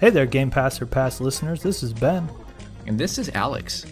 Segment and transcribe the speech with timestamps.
[0.00, 1.62] Hey there, Game Pass or Pass listeners.
[1.62, 2.28] This is Ben,
[2.86, 3.86] And this is Alex.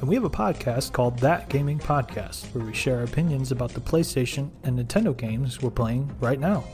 [0.00, 3.80] and we have a podcast called That Gaming Podcast, where we share opinions about the
[3.80, 6.64] PlayStation and Nintendo games we're playing right now.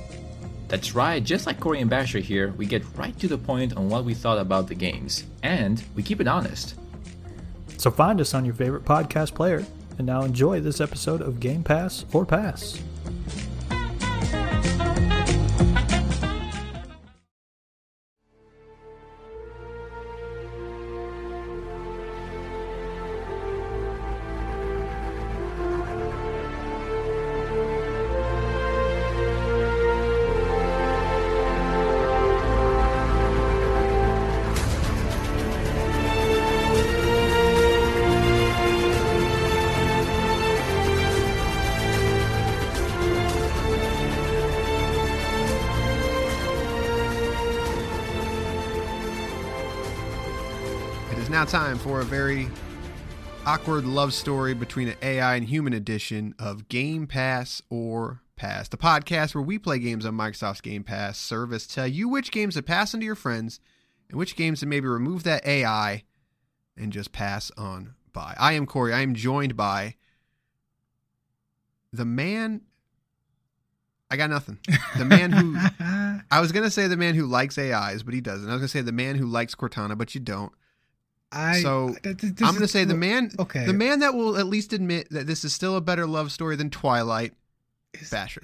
[0.69, 3.89] That's right, just like Corey and Basher here, we get right to the point on
[3.89, 5.25] what we thought about the games.
[5.43, 6.75] And we keep it honest.
[7.79, 9.65] So find us on your favorite podcast player,
[9.99, 12.81] and now enjoy this episode of Game Pass or Pass.
[51.55, 52.49] Time for a very
[53.47, 58.77] awkward love story between an AI and human edition of Game Pass or Pass, the
[58.77, 62.63] podcast where we play games on Microsoft's Game Pass service, tell you which games to
[62.65, 63.61] pass on to your friends
[64.11, 66.03] and which games to maybe remove that AI
[66.77, 68.35] and just pass on by.
[68.37, 68.93] I am Corey.
[68.93, 69.95] I am joined by
[71.93, 72.63] the man.
[74.11, 74.59] I got nothing.
[74.99, 75.57] The man who
[76.33, 78.51] I was gonna say the man who likes AIs, but he doesn't.
[78.51, 80.51] I was gonna say the man who likes Cortana, but you don't.
[81.35, 84.47] I So, th- th- I'm gonna say the man, Okay, the man that will at
[84.47, 87.35] least admit that this is still a better love story than Twilight,
[87.93, 88.43] is- Basher.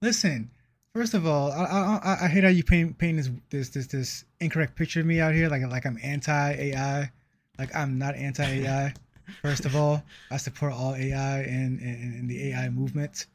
[0.00, 0.50] Listen,
[0.94, 4.24] first of all, I I, I- hate how you paint paint this this this this
[4.40, 7.10] incorrect picture of me out here, like like I'm anti AI.
[7.58, 8.94] Like I'm not anti AI.
[9.42, 13.26] First of all, I support all AI and in, in the AI movement.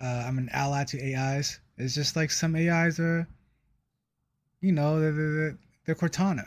[0.00, 1.58] Uh, I'm an ally to AIs.
[1.76, 3.26] It's just like some AIs are,
[4.60, 6.46] you know, they're, they're, they're Cortana.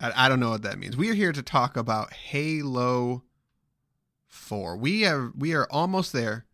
[0.00, 0.96] I, I don't know what that means.
[0.96, 3.24] We are here to talk about Halo
[4.26, 4.76] Four.
[4.76, 6.44] We are we are almost there.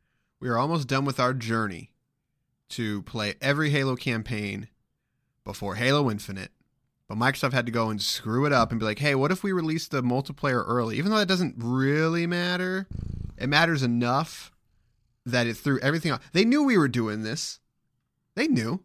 [0.41, 1.93] We are almost done with our journey
[2.71, 4.69] to play every Halo campaign
[5.45, 6.51] before Halo Infinite.
[7.09, 9.43] But Microsoft had to go and screw it up and be like, "Hey, what if
[9.43, 12.87] we release the multiplayer early?" Even though that doesn't really matter,
[13.37, 14.53] it matters enough
[15.27, 16.33] that it threw everything off.
[16.33, 17.61] They knew we were doing this.
[18.35, 18.83] They knew.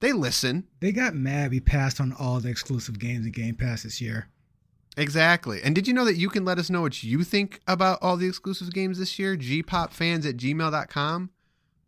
[0.00, 0.66] They listen.
[0.80, 4.28] They got mad we passed on all the exclusive games in Game Pass this year.
[4.96, 5.60] Exactly.
[5.62, 8.16] And did you know that you can let us know what you think about all
[8.16, 9.36] the exclusive games this year?
[9.36, 11.30] gpopfans at gmail.com.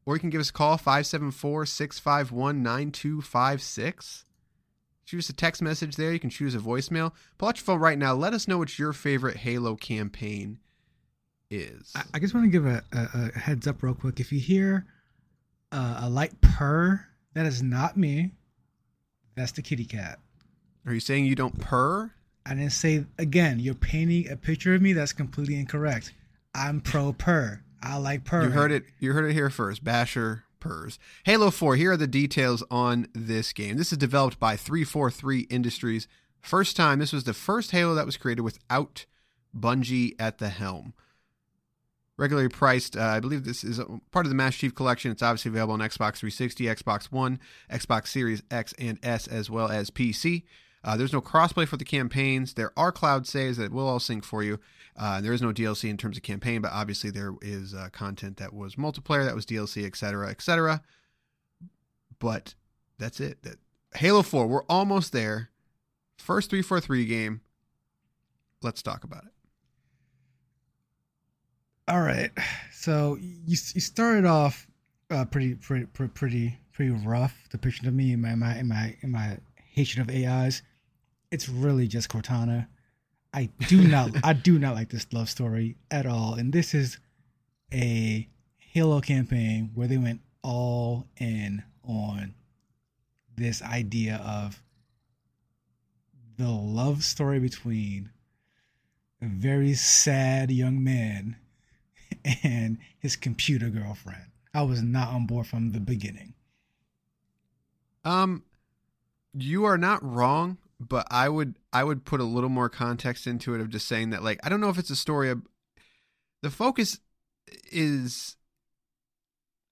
[0.04, 4.24] Or you can give us a call, 574 651 9256.
[5.04, 6.12] Shoot us a text message there.
[6.12, 7.12] You can choose a voicemail.
[7.38, 8.14] Pull out your phone right now.
[8.14, 10.58] Let us know what your favorite Halo campaign
[11.50, 11.92] is.
[11.94, 14.20] I, I just want to give a, a, a heads up real quick.
[14.20, 14.86] If you hear
[15.70, 18.32] uh, a light purr, that is not me.
[19.34, 20.19] That's the kitty cat.
[20.87, 22.12] Are you saying you don't purr?
[22.44, 23.60] I didn't say again.
[23.60, 26.12] You're painting a picture of me that's completely incorrect.
[26.54, 27.62] I'm pro purr.
[27.82, 28.44] I like purr.
[28.44, 28.84] You heard it.
[28.98, 29.84] You heard it here first.
[29.84, 30.98] Basher purrs.
[31.25, 31.76] Halo 4.
[31.76, 33.76] Here are the details on this game.
[33.76, 36.09] This is developed by 343 Industries.
[36.41, 36.98] First time.
[36.98, 39.06] This was the first Halo that was created without
[39.56, 40.94] Bungie at the helm.
[42.18, 43.80] Regularly priced, uh, I believe this is
[44.10, 45.10] part of the Master Chief Collection.
[45.10, 47.40] It's obviously available on Xbox 360, Xbox One,
[47.70, 50.42] Xbox Series X and S, as well as PC.
[50.84, 52.54] Uh, there's no crossplay for the campaigns.
[52.54, 54.58] There are cloud saves that will all sync for you.
[54.96, 58.36] Uh, there is no DLC in terms of campaign, but obviously there is uh, content
[58.36, 60.82] that was multiplayer, that was DLC, etc., etc.
[62.18, 62.54] But
[62.98, 63.42] that's it.
[63.42, 63.56] That
[63.94, 65.50] Halo 4, we're almost there.
[66.18, 67.40] First 343 game.
[68.62, 69.31] Let's talk about it.
[71.88, 72.31] All right.
[72.72, 74.66] So you you started off
[75.10, 77.48] uh, pretty pretty pretty pretty rough.
[77.50, 80.62] depiction of me in my my in my in my hatred of AIs.
[81.31, 82.69] It's really just Cortana.
[83.34, 86.34] I do not I do not like this love story at all.
[86.34, 86.98] And this is
[87.72, 88.28] a
[88.59, 92.34] Halo campaign where they went all in on
[93.37, 94.62] this idea of
[96.36, 98.10] the love story between
[99.21, 101.36] a very sad young man
[102.42, 104.27] and his computer girlfriend.
[104.54, 106.34] I was not on board from the beginning.
[108.04, 108.45] Um,
[109.33, 113.54] you are not wrong, but I would I would put a little more context into
[113.54, 115.42] it of just saying that like I don't know if it's a story of
[116.42, 116.98] the focus
[117.71, 118.36] is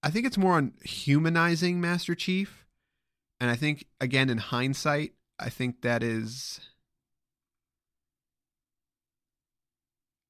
[0.02, 2.64] I think it's more on humanizing Master Chief,
[3.38, 6.60] and I think again in hindsight, I think that is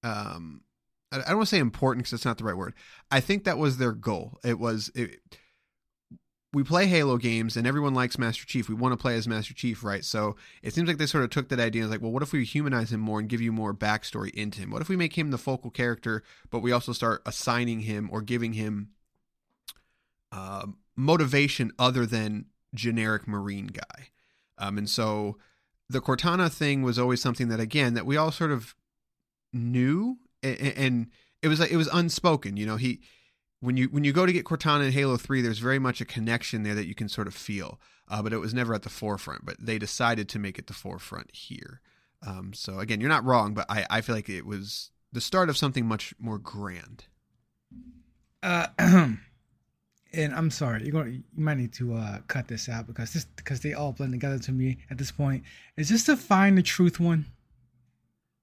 [0.02, 0.62] um
[1.12, 2.74] I don't want to say important because it's not the right word.
[3.10, 4.38] I think that was their goal.
[4.44, 5.18] It was it,
[6.52, 8.68] we play Halo games and everyone likes Master Chief.
[8.68, 10.04] We want to play as Master Chief, right?
[10.04, 12.22] So it seems like they sort of took that idea and was like, well, what
[12.22, 14.70] if we humanize him more and give you more backstory into him?
[14.70, 18.20] What if we make him the focal character, but we also start assigning him or
[18.20, 18.90] giving him
[20.32, 20.66] uh,
[20.96, 24.08] motivation other than generic Marine guy?
[24.58, 25.38] Um, and so
[25.88, 28.74] the Cortana thing was always something that, again, that we all sort of
[29.52, 31.08] knew, and,
[31.42, 32.58] it was like it was unspoken.
[32.58, 33.00] You know, he
[33.60, 36.04] when you when you go to get Cortana in Halo Three, there's very much a
[36.04, 38.90] connection there that you can sort of feel, uh, but it was never at the
[38.90, 39.46] forefront.
[39.46, 41.80] But they decided to make it the forefront here.
[42.26, 45.48] Um, so again, you're not wrong, but I, I feel like it was the start
[45.48, 47.04] of something much more grand.
[48.42, 53.12] Uh, and I'm sorry, you're going you might need to uh, cut this out because
[53.12, 55.44] this because they all blend together to me at this point.
[55.76, 57.26] Is this the find the truth one?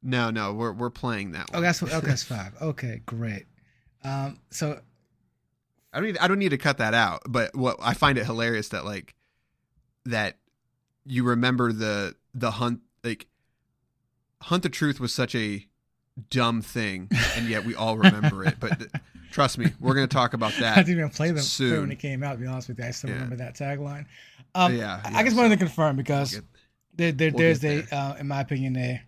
[0.03, 1.51] No, no, we're we're playing that.
[1.51, 1.59] One.
[1.59, 1.99] Oh, that's okay.
[2.01, 2.53] That's five.
[2.61, 3.45] Okay, great.
[4.03, 4.79] Um, so
[5.93, 8.25] I don't need, I don't need to cut that out, but what I find it
[8.25, 9.15] hilarious that like
[10.05, 10.37] that
[11.05, 13.27] you remember the the hunt like
[14.41, 15.65] hunt the truth was such a
[16.29, 18.87] dumb thing and yet we all remember it but
[19.31, 21.81] trust me we're going to talk about that I didn't even play them soon.
[21.81, 23.15] when it came out to be honest with you I still Yeah.
[23.17, 24.05] remember that tagline
[24.55, 26.41] um, Yeah, I- yeah, I just so- wanted to confirm because
[26.95, 29.01] there, there, we'll there's get a uh, in my opinion a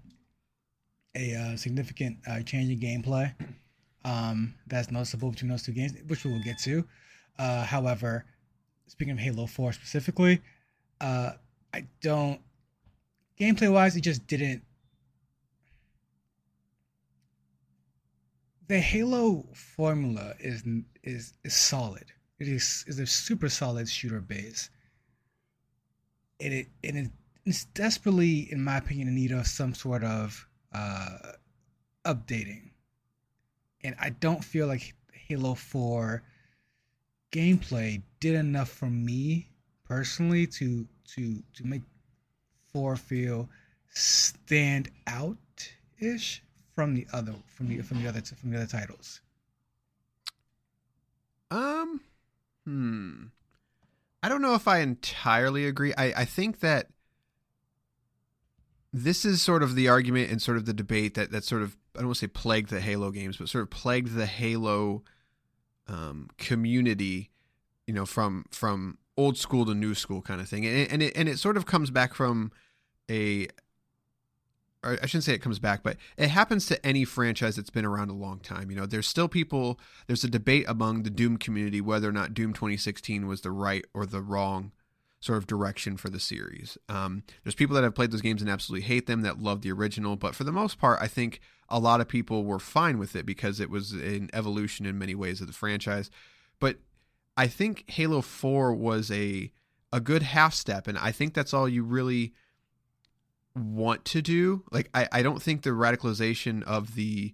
[1.15, 3.33] a uh, significant uh, change in gameplay.
[4.05, 6.85] Um, that's noticeable between those two games which we will get to.
[7.37, 8.25] Uh, however
[8.87, 10.41] speaking of halo 4 specifically
[10.99, 11.31] uh,
[11.73, 12.41] i don't
[13.39, 14.63] gameplay wise it just didn't
[18.69, 20.63] the halo formula is
[21.03, 22.05] is is solid.
[22.39, 24.69] It is is a super solid shooter base.
[26.39, 27.11] It and it,
[27.45, 31.17] it's desperately, in my opinion, in need of some sort of uh,
[32.05, 32.71] updating.
[33.83, 36.23] And I don't feel like Halo Four
[37.31, 39.49] gameplay did enough for me
[39.87, 41.81] personally to to to make
[42.71, 43.49] Four feel
[43.89, 45.37] stand out
[45.97, 46.43] ish
[46.75, 49.21] from the other from the from the other from the other titles.
[51.51, 52.01] Um,
[52.65, 53.23] hmm.
[54.21, 55.93] I don't know if I entirely agree.
[55.97, 56.87] I, I think that
[58.91, 61.77] this is sort of the argument and sort of the debate that, that sort of,
[61.95, 65.03] I don't want to say plagued the Halo games, but sort of plagued the Halo
[65.87, 67.29] um, community,
[67.85, 70.65] you know, from, from old school to new school kind of thing.
[70.65, 72.51] And, and, it, and it sort of comes back from
[73.09, 73.47] a,
[74.81, 78.09] I shouldn't say it comes back, but it happens to any franchise that's been around
[78.09, 78.71] a long time.
[78.71, 82.33] You know, there's still people, there's a debate among the Doom community whether or not
[82.33, 84.71] Doom 2016 was the right or the wrong
[85.19, 86.77] sort of direction for the series.
[86.87, 89.71] Um, there's people that have played those games and absolutely hate them that love the
[89.71, 93.15] original, but for the most part, I think a lot of people were fine with
[93.15, 96.09] it because it was an evolution in many ways of the franchise.
[96.59, 96.77] But
[97.35, 99.51] I think Halo 4 was a
[99.91, 102.33] a good half step, and I think that's all you really
[103.55, 104.63] want to do.
[104.71, 107.33] Like I, I don't think the radicalization of the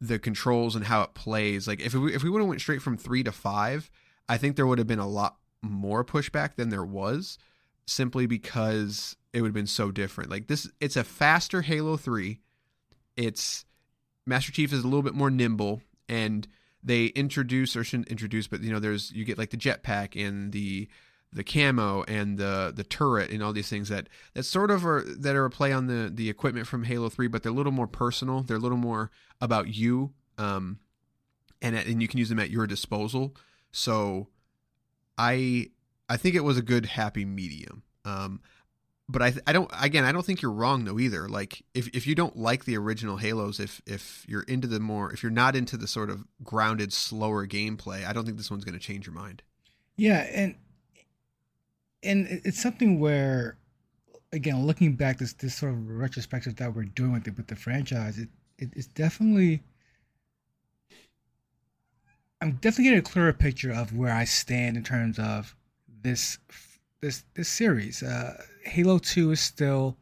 [0.00, 1.66] the controls and how it plays.
[1.66, 3.90] Like if we if we would have went straight from three to five,
[4.28, 7.38] I think there would have been a lot more pushback than there was,
[7.86, 10.30] simply because it would have been so different.
[10.30, 12.40] Like this, it's a faster Halo Three.
[13.16, 13.64] It's
[14.26, 16.46] Master Chief is a little bit more nimble, and
[16.82, 20.52] they introduce or shouldn't introduce, but you know, there's you get like the jetpack and
[20.52, 20.88] the
[21.32, 25.02] the camo and the the turret and all these things that that sort of are
[25.02, 27.72] that are a play on the the equipment from Halo 3 but they're a little
[27.72, 29.10] more personal they're a little more
[29.40, 30.78] about you um
[31.60, 33.36] and and you can use them at your disposal
[33.70, 34.28] so
[35.18, 35.70] I
[36.08, 38.40] I think it was a good happy medium um
[39.08, 42.06] but I I don't again I don't think you're wrong though either like if if
[42.06, 45.56] you don't like the original Halos if if you're into the more if you're not
[45.56, 49.06] into the sort of grounded slower gameplay I don't think this one's going to change
[49.06, 49.42] your mind
[49.98, 50.54] Yeah, and
[52.02, 53.58] and it's something where,
[54.32, 57.56] again, looking back, this this sort of retrospective that we're doing with the with the
[57.56, 59.62] franchise, it, it it's definitely.
[62.40, 65.56] I'm definitely getting a clearer picture of where I stand in terms of
[66.02, 66.38] this
[67.00, 68.02] this this series.
[68.02, 69.96] Uh, Halo Two is still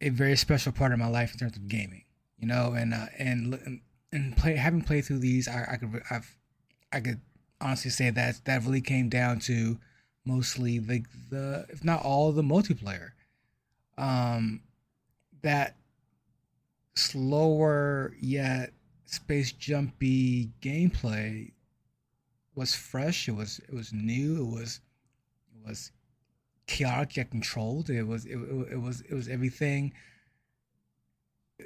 [0.00, 2.04] a very special part of my life in terms of gaming,
[2.38, 3.80] you know, and uh, and
[4.12, 6.36] and play having played through these, I, I could I've
[6.92, 7.20] I could
[7.60, 9.78] honestly say that that really came down to
[10.24, 13.10] mostly the the if not all the multiplayer.
[13.98, 14.62] Um,
[15.42, 15.76] that
[16.94, 18.72] slower yet
[19.04, 21.52] space jumpy gameplay
[22.54, 23.28] was fresh.
[23.28, 24.40] It was it was new.
[24.40, 24.80] It was
[25.54, 25.92] it was
[26.66, 27.90] chaotic yet controlled.
[27.90, 29.92] It was it, it, was it was everything.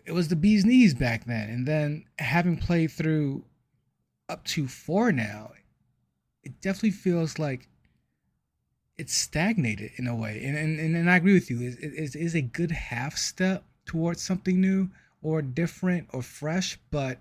[0.05, 3.45] It was the bee's knees back then, and then having played through
[4.29, 5.53] up to four now,
[6.43, 7.69] it definitely feels like
[8.99, 10.43] it's stagnated in a way.
[10.45, 11.61] And and, and I agree with you.
[11.61, 14.91] Is it is is a good half step towards something new
[15.23, 17.19] or different or fresh, but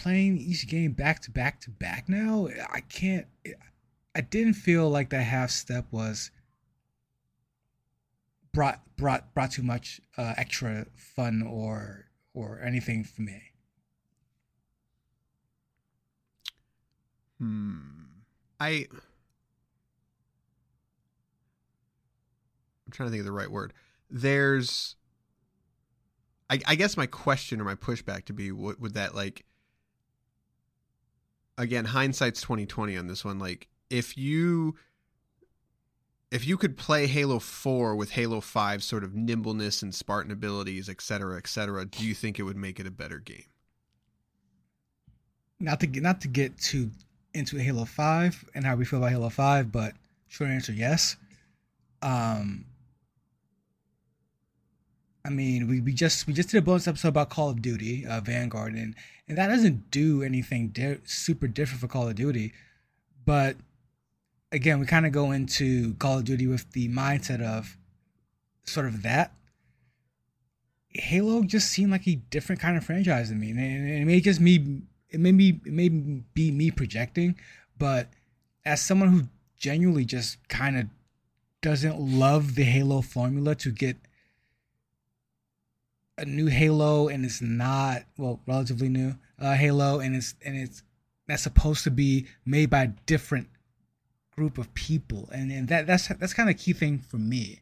[0.00, 3.26] playing each game back to back to back now, I can't
[4.14, 6.30] I didn't feel like that half step was
[8.52, 13.42] brought brought brought too much uh, extra fun or or anything for me.
[17.38, 17.78] Hmm.
[18.58, 18.86] I
[22.86, 23.72] I'm trying to think of the right word.
[24.10, 24.96] There's
[26.48, 29.44] I, I guess my question or my pushback to be would, would that like
[31.58, 34.76] again hindsight's 2020 on this one like if you
[36.30, 40.88] if you could play Halo 4 with Halo 5 sort of nimbleness and Spartan abilities,
[40.88, 43.46] et cetera, et cetera, do you think it would make it a better game?
[45.58, 46.90] Not to get not to get too
[47.34, 49.94] into Halo 5 and how we feel about Halo 5, but
[50.28, 51.16] short answer yes.
[52.00, 52.64] Um
[55.24, 58.06] I mean, we, we just we just did a bonus episode about Call of Duty,
[58.06, 58.94] uh, Vanguard, and
[59.28, 62.52] and that doesn't do anything di- super different for Call of Duty,
[63.24, 63.56] but
[64.52, 67.76] again, we kind of go into Call of Duty with the mindset of
[68.64, 69.32] sort of that.
[70.88, 74.40] Halo just seemed like a different kind of franchise to me, and it may just
[74.40, 77.36] me, it may be, it be me projecting,
[77.78, 78.08] but
[78.64, 79.22] as someone who
[79.56, 80.86] genuinely just kind of
[81.60, 83.96] doesn't love the Halo formula to get
[86.20, 90.82] a new Halo and it's not well relatively new uh, Halo and it's and it's
[91.26, 93.48] that's supposed to be made by a different
[94.36, 95.28] group of people.
[95.32, 97.60] And, and that that's that's kind of key thing for me.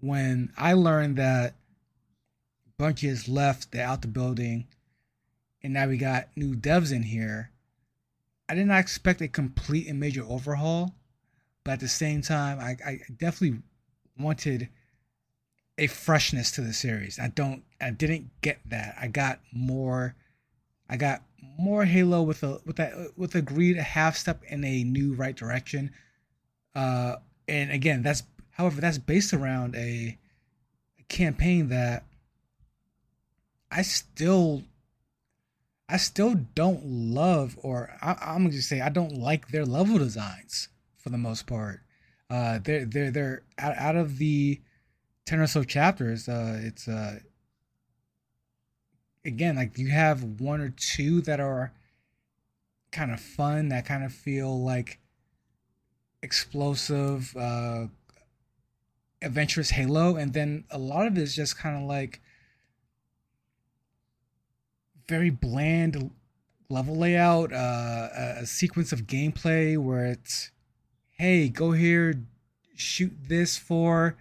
[0.00, 1.54] When I learned that
[2.78, 4.66] Bungie has left the out the building
[5.62, 7.50] and now we got new devs in here
[8.48, 10.94] I did not expect a complete and major overhaul
[11.62, 13.60] but at the same time I, I definitely
[14.18, 14.70] wanted
[15.80, 17.18] a freshness to the series.
[17.18, 18.94] I don't I didn't get that.
[19.00, 20.14] I got more
[20.88, 21.22] I got
[21.58, 25.34] more Halo with a with that with agreed a half step in a new right
[25.34, 25.90] direction.
[26.74, 27.16] Uh
[27.48, 30.18] and again, that's however that's based around a,
[30.98, 32.04] a campaign that
[33.72, 34.62] I still
[35.88, 40.68] I still don't love, or I, am gonna say I don't like their level designs
[40.98, 41.80] for the most part.
[42.28, 44.60] Uh, they're they're they're out, out of the
[45.30, 47.20] ten or so chapters, uh, it's uh,
[49.24, 51.72] again like you have one or two that are
[52.90, 54.98] kind of fun, that kind of feel like
[56.20, 57.86] explosive, uh,
[59.22, 62.20] adventurous Halo, and then a lot of it is just kind of like
[65.06, 66.10] very bland
[66.68, 68.08] level layout, uh,
[68.40, 70.50] a sequence of gameplay where it's,
[71.18, 72.20] hey, go here,
[72.74, 74.16] shoot this for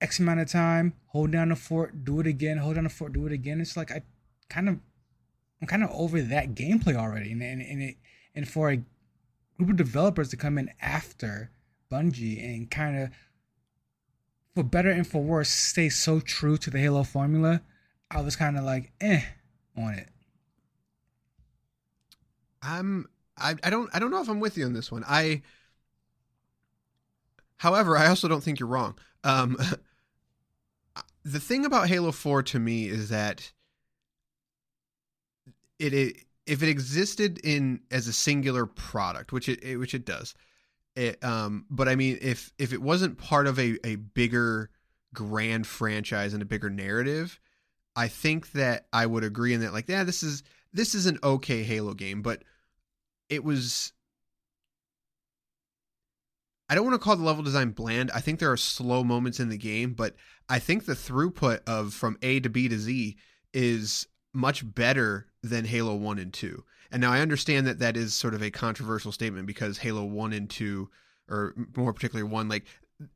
[0.00, 3.12] X amount of time, hold down the fort, do it again, hold down the fort,
[3.12, 3.60] do it again.
[3.60, 4.02] It's like I
[4.48, 4.78] kind of
[5.60, 7.32] I'm kind of over that gameplay already.
[7.32, 7.96] And and, and it
[8.34, 8.76] and for a
[9.56, 11.50] group of developers to come in after
[11.90, 13.10] Bungie and kind of
[14.54, 17.62] for better and for worse stay so true to the Halo formula,
[18.10, 19.22] I was kind of like eh
[19.76, 20.08] on it.
[22.62, 25.04] I'm I, I don't I don't know if I'm with you on this one.
[25.06, 25.42] I
[27.56, 28.96] however, I also don't think you're wrong.
[29.24, 29.56] Um
[31.32, 33.52] the thing about Halo 4 to me is that
[35.78, 36.16] it, it
[36.46, 40.34] if it existed in as a singular product, which it, it which it does,
[40.96, 44.70] it, um, but I mean, if if it wasn't part of a a bigger
[45.14, 47.38] grand franchise and a bigger narrative,
[47.94, 50.42] I think that I would agree in that like, yeah, this is
[50.72, 52.42] this is an okay Halo game, but
[53.28, 53.92] it was
[56.68, 58.10] I don't want to call the level design bland.
[58.14, 60.14] I think there are slow moments in the game, but
[60.48, 63.16] I think the throughput of from A to B to Z
[63.54, 66.64] is much better than Halo 1 and 2.
[66.90, 70.32] And now I understand that that is sort of a controversial statement because Halo 1
[70.32, 70.88] and 2
[71.30, 72.64] or more particularly 1 like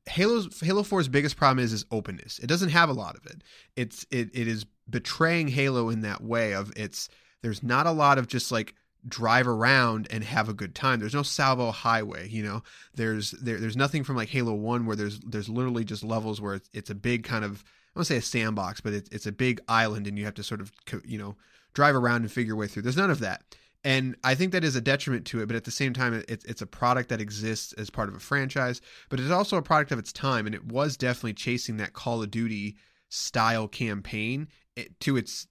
[0.07, 2.39] Halo's Halo 4's biggest problem is is openness.
[2.39, 3.43] It doesn't have a lot of it.
[3.77, 7.09] It's it it is betraying Halo in that way of it's
[7.43, 8.75] there's not a lot of just like
[9.07, 11.01] drive around and have a good time.
[11.01, 12.63] There's no Tsavo Highway, you know.
[12.95, 16.55] There's there, there's nothing from like Halo One where there's there's literally just levels where
[16.55, 19.33] it's, it's a big kind of I don't say a sandbox, but it's it's a
[19.33, 20.73] big island and you have to sort of
[21.05, 21.37] you know
[21.75, 22.83] drive around and figure your way through.
[22.83, 23.43] There's none of that,
[23.85, 25.47] and I think that is a detriment to it.
[25.47, 28.21] But at the same time, it's it's a product that exists as part of a
[28.21, 31.93] franchise, but it's also a product of its time, and it was definitely chasing that
[31.93, 32.77] Call of Duty
[33.09, 35.47] style campaign eh, to its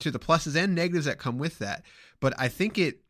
[0.00, 1.84] to the pluses and negatives that come with that.
[2.20, 3.00] But I think it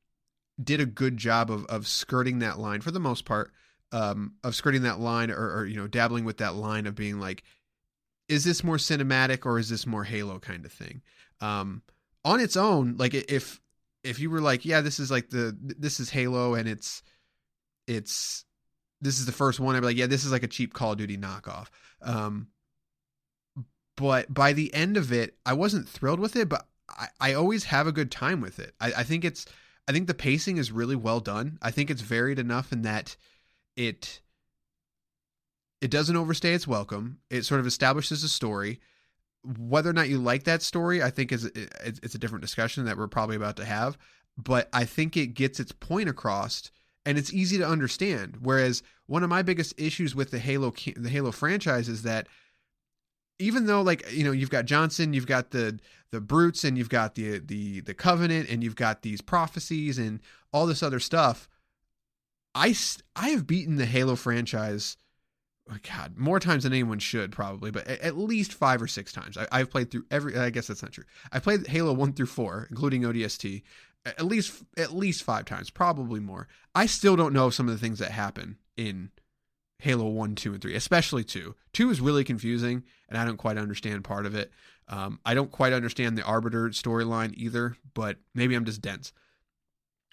[0.62, 3.52] did a good job of of skirting that line for the most part,
[3.92, 7.18] um, of skirting that line or, or you know dabbling with that line of being
[7.18, 7.42] like,
[8.28, 11.02] is this more cinematic or is this more Halo kind of thing?
[11.40, 11.82] Um,
[12.24, 13.60] on its own, like if
[14.04, 17.02] if you were like, yeah, this is like the this is Halo and it's
[17.86, 18.44] it's
[19.00, 20.92] this is the first one, I'd be like, yeah, this is like a cheap Call
[20.92, 21.68] of Duty knockoff.
[22.02, 22.48] Um,
[23.96, 26.66] but by the end of it, I wasn't thrilled with it, but
[26.98, 28.74] I, I always have a good time with it.
[28.80, 29.46] I, I think it's
[29.88, 31.58] I think the pacing is really well done.
[31.62, 33.16] I think it's varied enough in that
[33.76, 34.20] it
[35.80, 37.18] it doesn't overstay its welcome.
[37.30, 38.80] It sort of establishes a story.
[39.42, 42.98] Whether or not you like that story, I think is it's a different discussion that
[42.98, 43.96] we're probably about to have.
[44.36, 46.70] But I think it gets its point across,
[47.06, 48.36] and it's easy to understand.
[48.40, 52.28] Whereas one of my biggest issues with the Halo the Halo franchise is that
[53.38, 55.80] even though like you know you've got Johnson, you've got the
[56.12, 60.20] the brutes, and you've got the the the Covenant, and you've got these prophecies and
[60.52, 61.48] all this other stuff.
[62.54, 62.74] I
[63.16, 64.96] I have beaten the Halo franchise
[65.70, 69.36] oh God, more times than anyone should probably, but at least five or six times.
[69.36, 70.36] I, have played through every.
[70.36, 71.04] I guess that's not true.
[71.32, 73.62] I played Halo one through four, including ODST,
[74.04, 76.48] at least at least five times, probably more.
[76.74, 79.10] I still don't know some of the things that happen in
[79.78, 81.54] Halo one, two, and three, especially two.
[81.72, 84.50] Two is really confusing, and I don't quite understand part of it.
[84.90, 89.12] Um, I don't quite understand the Arbiter storyline either, but maybe I'm just dense.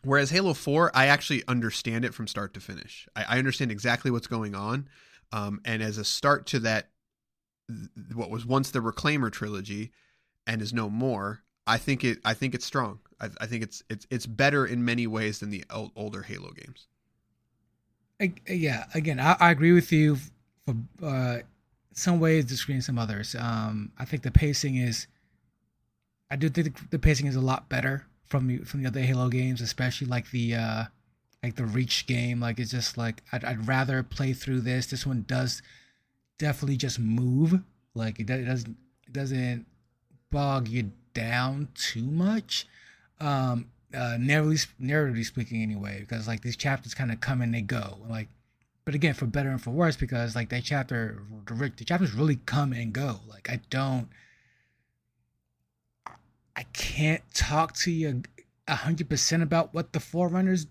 [0.03, 3.07] Whereas Halo 4, I actually understand it from start to finish.
[3.15, 4.87] I, I understand exactly what's going on.
[5.33, 6.89] Um, and as a start to that,
[8.13, 9.91] what was once the Reclaimer trilogy,
[10.45, 12.19] and is no more, I think it.
[12.23, 12.99] I think it's strong.
[13.19, 16.51] I, I think it's it's it's better in many ways than the old, older Halo
[16.51, 16.87] games.
[18.21, 20.17] I, yeah, again, I, I, agree with you
[20.65, 21.39] for uh,
[21.97, 23.35] some ways, disagreeing some others.
[23.35, 25.07] Um, I think the pacing is.
[26.29, 29.61] I do think the pacing is a lot better from from the other Halo games,
[29.61, 30.83] especially like the uh,
[31.43, 35.05] like the reach game like it's just like I'd, I'd rather play through this this
[35.05, 35.61] one does
[36.37, 37.61] definitely just move
[37.93, 39.65] like it, it doesn't it doesn't
[40.31, 42.67] bog you down too much
[43.19, 47.97] um uh narratively speaking anyway because like these chapters kind of come and they go
[48.09, 48.27] like
[48.87, 52.37] but again for better and for worse because like that chapter the, the chapters really
[52.45, 54.07] come and go like i don't
[56.55, 58.23] i can't talk to you
[58.67, 60.67] a 100% about what the forerunners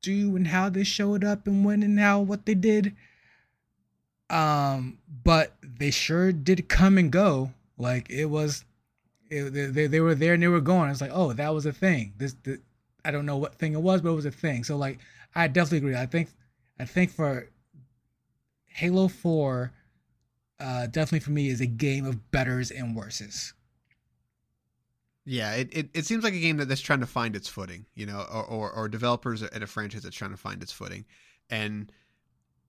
[0.00, 2.94] do and how they showed up and when and how what they did.
[4.30, 7.52] Um, but they sure did come and go.
[7.76, 8.64] Like it was,
[9.30, 10.90] it, they they were there and they were going.
[10.90, 12.14] It's like, oh, that was a thing.
[12.16, 12.58] This, the,
[13.04, 14.64] I don't know what thing it was, but it was a thing.
[14.64, 14.98] So like,
[15.34, 15.96] I definitely agree.
[15.96, 16.28] I think,
[16.78, 17.50] I think for
[18.66, 19.72] Halo Four,
[20.58, 23.54] uh, definitely for me is a game of betters and worses.
[25.24, 27.86] Yeah, it, it, it seems like a game that, that's trying to find its footing,
[27.94, 31.04] you know, or, or, or developers at a franchise that's trying to find its footing.
[31.48, 31.92] And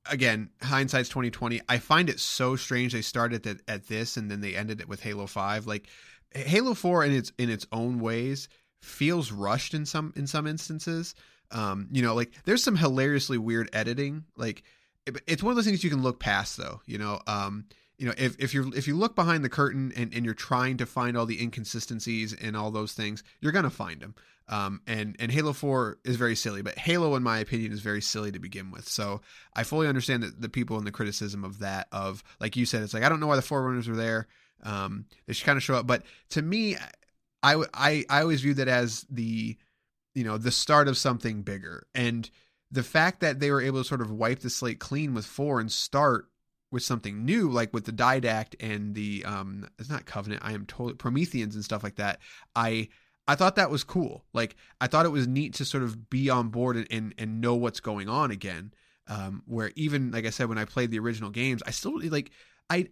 [0.06, 1.62] again, hindsight's twenty twenty.
[1.68, 4.88] I find it so strange they started at, at this and then they ended it
[4.88, 5.66] with Halo Five.
[5.66, 5.88] Like
[6.36, 8.50] Halo Four in its in its own ways
[8.82, 11.16] feels rushed in some in some instances.
[11.54, 14.26] Um, you know, like there's some hilariously weird editing.
[14.36, 14.64] Like
[15.06, 16.82] it, it's one of those things you can look past though.
[16.86, 17.66] You know, um,
[17.98, 20.78] you know if, if you're if you look behind the curtain and, and you're trying
[20.78, 24.16] to find all the inconsistencies and all those things you're gonna find them
[24.50, 28.02] um, and and halo 4 is very silly but halo in my opinion is very
[28.02, 29.22] silly to begin with so
[29.56, 32.84] i fully understand that the people in the criticism of that of like you said
[32.84, 34.28] it's like i don't know why the forerunners are there
[34.64, 36.76] um, they should kind of show up but to me
[37.42, 39.58] I, I i always view that as the
[40.16, 42.30] you know the start of something bigger and
[42.72, 45.60] the fact that they were able to sort of wipe the slate clean with four
[45.60, 46.28] and start
[46.74, 50.42] with something new, like with the Didact and the um, it's not Covenant.
[50.44, 52.20] I am totally Prometheans and stuff like that.
[52.56, 52.90] I
[53.28, 54.26] I thought that was cool.
[54.34, 57.40] Like I thought it was neat to sort of be on board and and, and
[57.40, 58.74] know what's going on again.
[59.08, 62.32] Um, where even like I said, when I played the original games, I still like
[62.72, 62.88] I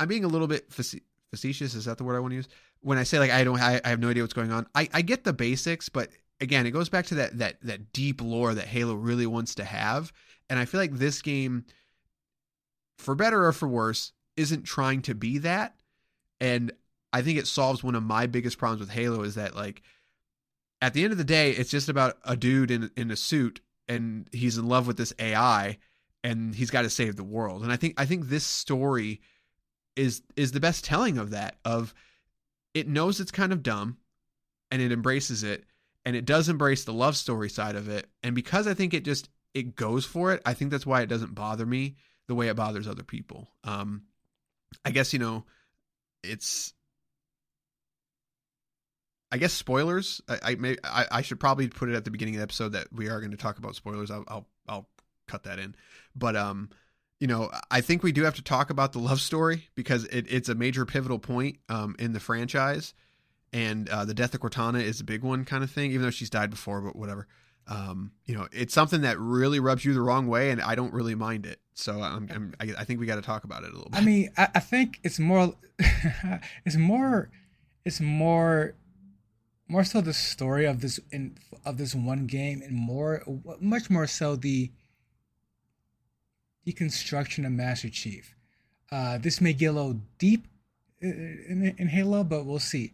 [0.00, 1.76] I'm being a little bit facetious.
[1.76, 2.48] Is that the word I want to use?
[2.80, 4.66] When I say like I don't I, I have no idea what's going on.
[4.74, 6.08] I I get the basics, but
[6.42, 9.64] again, it goes back to that that that deep lore that Halo really wants to
[9.64, 10.12] have,
[10.50, 11.64] and I feel like this game
[12.98, 15.74] for better or for worse, isn't trying to be that.
[16.40, 16.72] And
[17.12, 19.82] I think it solves one of my biggest problems with Halo is that like
[20.80, 23.60] at the end of the day, it's just about a dude in in a suit
[23.88, 25.78] and he's in love with this AI
[26.24, 27.62] and he's got to save the world.
[27.62, 29.20] And I think I think this story
[29.96, 31.94] is is the best telling of that of
[32.74, 33.98] it knows it's kind of dumb
[34.70, 35.64] and it embraces it
[36.04, 38.08] and it does embrace the love story side of it.
[38.22, 41.08] And because I think it just it goes for it, I think that's why it
[41.08, 41.96] doesn't bother me
[42.28, 43.48] the way it bothers other people.
[43.64, 44.02] Um,
[44.84, 45.44] I guess you know,
[46.22, 46.72] it's.
[49.30, 50.20] I guess spoilers.
[50.28, 52.72] I I, may, I I should probably put it at the beginning of the episode
[52.72, 54.10] that we are going to talk about spoilers.
[54.10, 54.88] I'll I'll I'll
[55.26, 55.74] cut that in.
[56.14, 56.70] But um,
[57.18, 60.26] you know, I think we do have to talk about the love story because it,
[60.28, 62.94] it's a major pivotal point um in the franchise,
[63.52, 65.90] and uh, the death of Cortana is a big one kind of thing.
[65.92, 67.26] Even though she's died before, but whatever.
[67.68, 70.92] Um, you know, it's something that really rubs you the wrong way, and I don't
[70.92, 71.60] really mind it.
[71.74, 74.00] So I'm, I'm I, I think we got to talk about it a little bit.
[74.00, 75.54] I mean, I, I think it's more,
[76.64, 77.30] it's more,
[77.84, 78.74] it's more,
[79.68, 83.22] more so the story of this in of this one game, and more,
[83.60, 84.70] much more so the
[86.66, 88.34] deconstruction of Master Chief.
[88.90, 90.46] Uh, this may get a little deep
[91.00, 92.92] in, in Halo, but we'll see.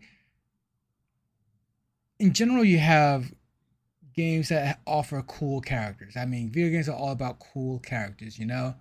[2.18, 3.32] In general, you have
[4.14, 6.16] games that offer cool characters.
[6.16, 8.74] I mean, video games are all about cool characters, you know.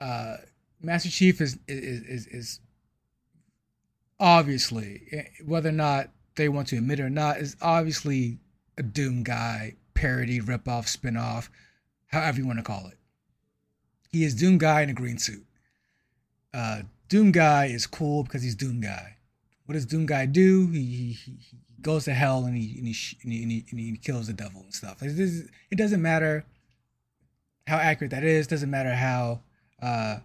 [0.00, 0.36] Uh,
[0.82, 2.60] Master Chief is is is, is
[4.18, 8.38] obviously eh, whether or not they want to admit it or not is obviously
[8.78, 11.48] a Doom guy parody, ripoff, spinoff,
[12.06, 12.98] however you want to call it.
[14.10, 15.44] He is Doom guy in a green suit.
[16.52, 19.16] Uh, Doom guy is cool because he's Doom guy.
[19.66, 20.70] What does Doom guy do?
[20.70, 23.80] He, he, he goes to hell and he and he, and he, and he, and
[23.80, 24.98] he kills the devil and stuff.
[25.02, 26.44] It, doesn't matter
[27.66, 28.46] how accurate that is.
[28.46, 29.40] Doesn't matter how
[29.82, 30.18] uh,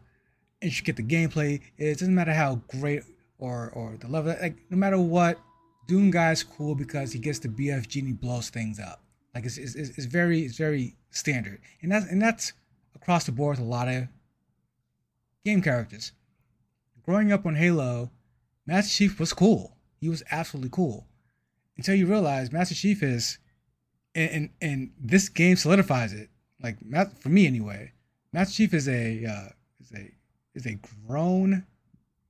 [0.61, 1.97] intricate the gameplay is.
[1.97, 3.03] Doesn't matter how great
[3.37, 4.35] or or the level.
[4.41, 5.39] Like no matter what,
[5.87, 9.01] Doom guy's cool because he gets the BFG and he blows things up.
[9.33, 12.53] Like it's, it's, it's very it's very standard, and that's and that's
[12.95, 14.07] across the board with a lot of
[15.43, 16.11] game characters.
[17.03, 18.09] Growing up on Halo,
[18.65, 19.75] Master Chief was cool.
[19.99, 21.05] He was absolutely cool.
[21.77, 23.37] Until you realize Master Chief is
[24.13, 26.29] and and, and this game solidifies it.
[26.61, 26.77] Like
[27.19, 27.91] for me anyway.
[28.33, 29.49] Master Chief is a uh,
[29.81, 30.11] is a
[30.53, 31.65] is a grown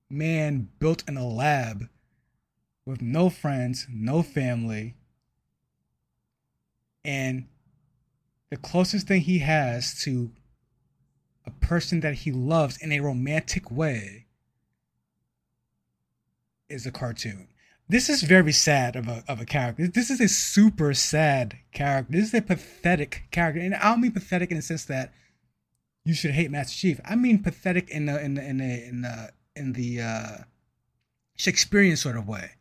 [0.09, 1.89] man built in a lab
[2.85, 4.95] with no friends, no family,
[7.03, 7.47] and
[8.49, 10.31] the closest thing he has to
[11.45, 14.25] a person that he loves in a romantic way
[16.69, 17.47] is a cartoon.
[17.87, 19.87] This is very sad of a of a character.
[19.87, 22.13] This is a super sad character.
[22.13, 25.13] This is a pathetic character, and I don't mean pathetic in the sense that
[26.03, 26.99] you should hate Master Chief.
[27.05, 30.37] I mean pathetic in the in the in the in the, in the uh,
[31.35, 32.51] Shakespearean sort of way.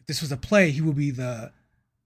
[0.00, 1.52] If this was a play, he would be the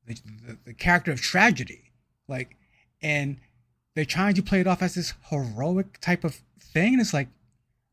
[0.06, 0.14] the,
[0.46, 1.92] the, the character of tragedy,
[2.26, 2.56] like,
[3.02, 3.36] and
[3.94, 6.94] they're trying to play it off as this heroic type of thing.
[6.94, 7.28] And it's like,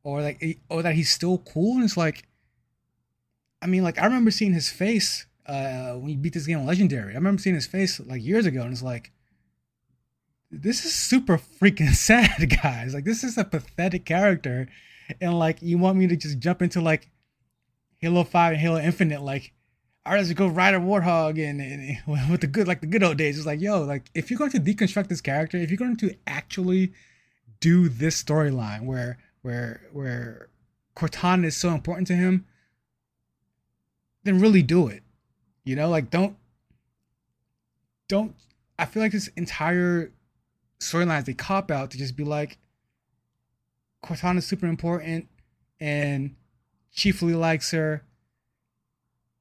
[0.03, 1.75] or like, or that he's still cool.
[1.75, 2.23] And it's like,
[3.65, 6.67] I mean, like I remember seeing his face uh, when he beat this game on
[6.67, 7.13] Legendary.
[7.13, 9.11] I remember seeing his face like years ago, and it's like,
[10.51, 12.93] this is super freaking sad, guys.
[12.93, 14.67] Like this is a pathetic character,
[15.19, 17.09] and like you want me to just jump into like
[17.97, 19.51] Halo Five and Halo Infinite, like
[20.05, 23.01] all right, let's go ride a warthog and, and, with the good like the good
[23.01, 23.35] old days.
[23.35, 26.15] It's like, yo, like if you're going to deconstruct this character, if you're going to
[26.27, 26.93] actually
[27.59, 30.49] do this storyline where where where
[30.95, 32.45] Cortana is so important to him,
[34.25, 35.03] then really do it.
[35.63, 36.35] You know, like don't
[38.09, 38.35] don't
[38.77, 40.11] I feel like this entire
[40.79, 42.57] storyline is a cop out to just be like
[44.03, 45.29] Cortana's super important
[45.79, 46.35] and
[46.93, 48.03] Chiefly likes her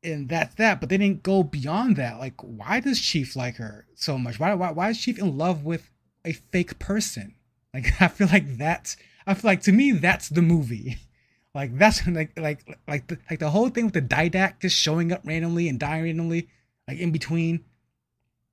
[0.04, 0.80] and that's that.
[0.80, 2.18] But they didn't go beyond that.
[2.18, 4.38] Like, why does Chief like her so much?
[4.38, 5.90] Why why why is Chief in love with
[6.24, 7.34] a fake person?
[7.72, 10.98] Like, I feel like that's I feel like to me that's the movie.
[11.54, 15.12] Like that's like like like the, like the whole thing with the Didact just showing
[15.12, 16.48] up randomly and dying randomly,
[16.88, 17.64] like in between.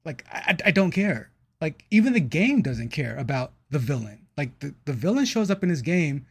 [0.05, 1.31] Like I, I don't care.
[1.59, 4.27] Like even the game doesn't care about the villain.
[4.37, 6.25] Like the, the villain shows up in this game,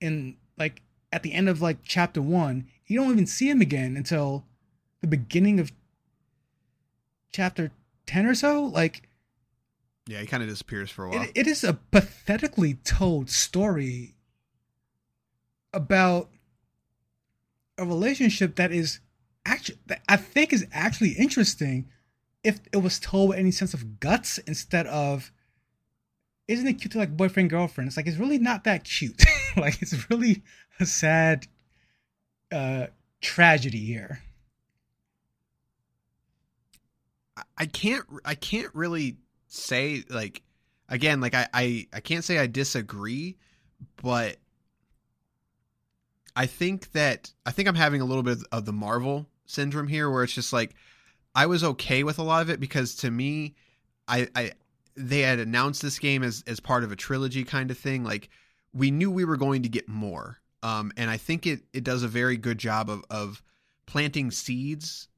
[0.00, 3.96] and like at the end of like chapter one, you don't even see him again
[3.96, 4.44] until
[5.00, 5.72] the beginning of
[7.32, 7.70] chapter
[8.06, 9.08] 10 or so like
[10.08, 14.14] yeah he kind of disappears for a while it, it is a pathetically told story
[15.72, 16.28] about
[17.78, 19.00] a relationship that is
[19.46, 21.88] actually that i think is actually interesting
[22.44, 25.32] if it was told with any sense of guts instead of
[26.50, 27.86] isn't it cute to like boyfriend girlfriend?
[27.86, 29.22] It's like it's really not that cute.
[29.56, 30.44] Like it's really
[30.78, 31.48] a sad
[32.52, 32.86] uh
[33.20, 34.22] tragedy here.
[37.58, 39.16] I can't I can't really
[39.48, 40.42] say like
[40.88, 43.38] again like I I, I can't say I disagree,
[44.00, 44.36] but
[46.36, 50.10] I think that I think I'm having a little bit of the Marvel syndrome here
[50.10, 50.74] where it's just like
[51.34, 53.54] I was okay with a lot of it because to me
[54.06, 54.52] I I
[54.96, 58.04] they had announced this game as as part of a trilogy kind of thing.
[58.04, 58.28] Like
[58.72, 62.02] we knew we were going to get more um and I think it it does
[62.02, 63.42] a very good job of of
[63.86, 65.08] planting seeds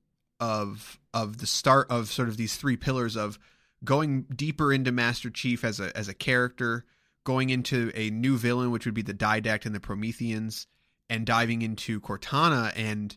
[0.41, 3.39] of of the start of sort of these three pillars of
[3.85, 6.85] going deeper into Master Chief as a as a character,
[7.25, 10.67] going into a new villain, which would be the Didact and the Prometheans,
[11.13, 13.15] and diving into Cortana and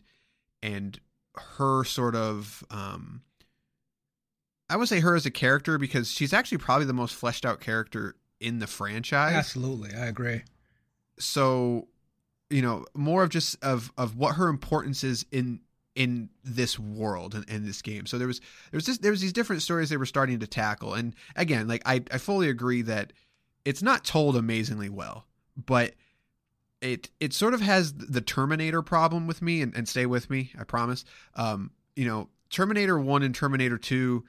[0.62, 1.00] and
[1.56, 3.22] her sort of um
[4.68, 7.60] I would say her as a character because she's actually probably the most fleshed out
[7.60, 9.34] character in the franchise.
[9.34, 10.42] Absolutely, I agree.
[11.18, 11.88] So,
[12.50, 15.60] you know, more of just of of what her importance is in
[15.94, 18.04] in this world and in this game.
[18.04, 20.46] So there was there was just there was these different stories they were starting to
[20.46, 20.92] tackle.
[20.92, 23.14] And again, like I, I fully agree that
[23.64, 25.94] it's not told amazingly well, but
[26.86, 30.52] it it sort of has the Terminator problem with me and, and stay with me,
[30.58, 31.04] I promise.
[31.34, 34.24] Um, you know, Terminator 1 and Terminator 2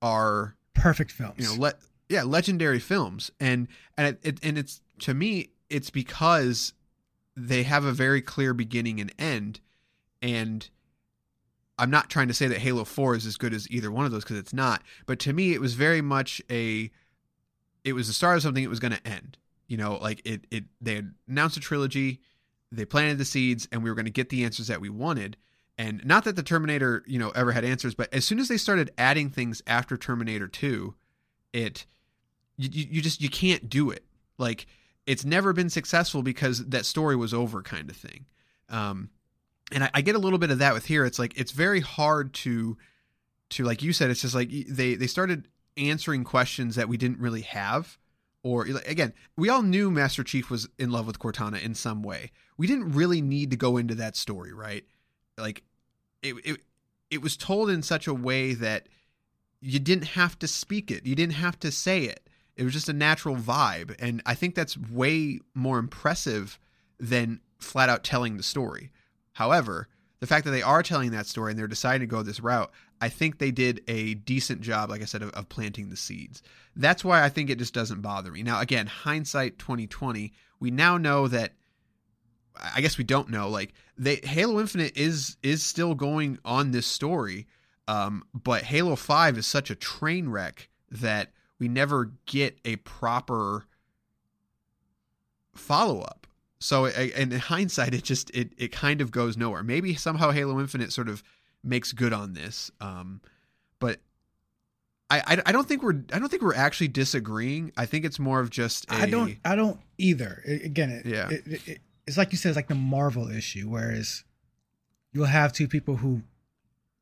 [0.00, 1.34] are perfect films.
[1.38, 1.76] You know, let
[2.08, 3.30] yeah, legendary films.
[3.40, 6.72] And and it, it and it's to me it's because
[7.36, 9.60] they have a very clear beginning and end
[10.20, 10.68] and
[11.78, 14.12] I'm not trying to say that Halo 4 is as good as either one of
[14.12, 14.82] those because it's not.
[15.06, 16.90] But to me, it was very much a.
[17.82, 18.62] It was the start of something.
[18.62, 19.36] It was going to end.
[19.72, 20.46] You know, like it.
[20.50, 22.20] It they announced a trilogy,
[22.70, 25.38] they planted the seeds, and we were going to get the answers that we wanted.
[25.78, 28.58] And not that the Terminator, you know, ever had answers, but as soon as they
[28.58, 30.94] started adding things after Terminator 2,
[31.54, 31.86] it
[32.58, 34.04] you, you just you can't do it.
[34.36, 34.66] Like
[35.06, 38.26] it's never been successful because that story was over, kind of thing.
[38.68, 39.08] Um,
[39.72, 41.06] and I, I, get a little bit of that with here.
[41.06, 42.76] It's like it's very hard to
[43.50, 44.10] to like you said.
[44.10, 47.96] It's just like they they started answering questions that we didn't really have.
[48.42, 52.32] Or again, we all knew Master Chief was in love with Cortana in some way.
[52.56, 54.84] We didn't really need to go into that story, right?
[55.38, 55.62] Like
[56.22, 56.60] it it
[57.10, 58.88] it was told in such a way that
[59.60, 61.06] you didn't have to speak it.
[61.06, 62.28] You didn't have to say it.
[62.56, 66.58] It was just a natural vibe, and I think that's way more impressive
[66.98, 68.90] than flat out telling the story.
[69.32, 69.88] However,
[70.20, 72.70] the fact that they are telling that story and they're deciding to go this route,
[73.02, 76.40] I think they did a decent job, like I said, of, of, planting the seeds.
[76.76, 78.44] That's why I think it just doesn't bother me.
[78.44, 81.54] Now, again, hindsight 2020, we now know that.
[82.56, 83.48] I guess we don't know.
[83.48, 87.48] Like they, Halo Infinite is is still going on this story,
[87.88, 93.64] um, but Halo Five is such a train wreck that we never get a proper
[95.54, 96.26] follow up.
[96.60, 99.64] So, and in hindsight, it just it it kind of goes nowhere.
[99.64, 101.24] Maybe somehow Halo Infinite sort of
[101.62, 103.20] makes good on this, um,
[103.78, 104.00] but
[105.10, 107.72] I, I, I don't think we're I don't think we're actually disagreeing.
[107.76, 110.42] I think it's more of just I I don't I don't either.
[110.46, 113.68] It, again, it, yeah, it, it, it's like you said, it's like the Marvel issue,
[113.68, 114.24] whereas
[115.12, 116.22] you'll have two people who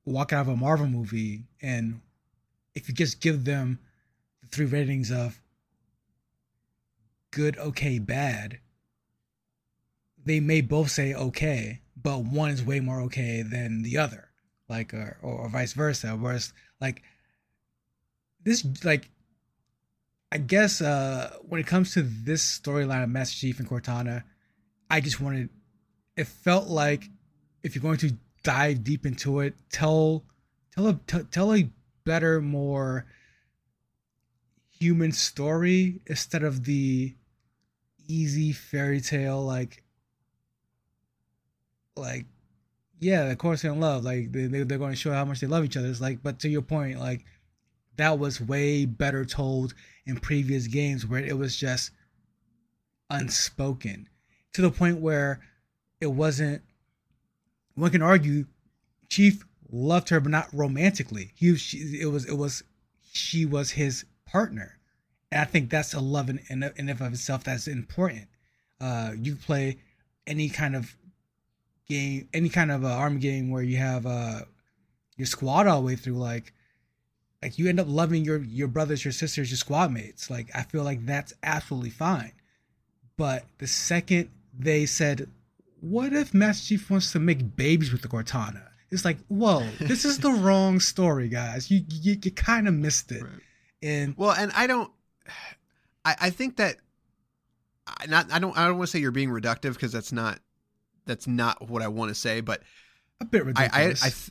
[0.04, 2.00] walk out of a Marvel movie, and
[2.74, 3.78] if you just give them
[4.42, 5.40] the three ratings of
[7.30, 8.58] good, okay, bad
[10.24, 14.29] they may both say okay, but one is way more okay than the other,
[14.70, 16.16] like or, or vice versa.
[16.18, 17.02] Whereas like
[18.42, 19.10] this, like
[20.32, 24.22] I guess uh when it comes to this storyline of Master Chief and Cortana,
[24.88, 25.50] I just wanted.
[26.16, 27.04] It felt like
[27.62, 30.24] if you're going to dive deep into it, tell
[30.74, 31.68] tell a t- tell a
[32.04, 33.06] better, more
[34.78, 37.14] human story instead of the
[38.08, 39.84] easy fairy tale like
[41.96, 42.24] like
[43.00, 44.04] yeah, of course they're in love.
[44.04, 45.88] Like they, they they're going to show how much they love each other.
[45.88, 47.24] It's like, but to your point, like
[47.96, 49.74] that was way better told
[50.06, 51.90] in previous games where it was just
[53.08, 54.08] unspoken
[54.52, 55.40] to the point where
[56.00, 56.62] it wasn't.
[57.74, 58.44] One can argue,
[59.08, 61.32] Chief loved her, but not romantically.
[61.34, 62.62] He she, it was it was
[63.12, 64.78] she was his partner,
[65.32, 68.28] and I think that's a love in in of itself that's important.
[68.78, 69.78] Uh, you play
[70.26, 70.96] any kind of
[71.90, 74.40] game, any kind of uh, arm game where you have uh,
[75.16, 76.54] your squad all the way through, like
[77.42, 80.30] like you end up loving your your brothers, your sisters, your squad mates.
[80.30, 82.32] Like I feel like that's absolutely fine.
[83.18, 85.28] But the second they said,
[85.80, 90.04] "What if Master Chief wants to make babies with the Cortana?" It's like, whoa, this
[90.04, 91.70] is the wrong story, guys.
[91.70, 93.22] You you, you kind of missed it.
[93.22, 93.32] Right.
[93.82, 94.90] And well, and I don't.
[96.04, 96.76] I, I think that
[98.08, 100.40] not I don't I don't want to say you're being reductive because that's not
[101.10, 102.62] that's not what I want to say, but
[103.20, 104.02] a bit ridiculous.
[104.02, 104.30] I, I, I th-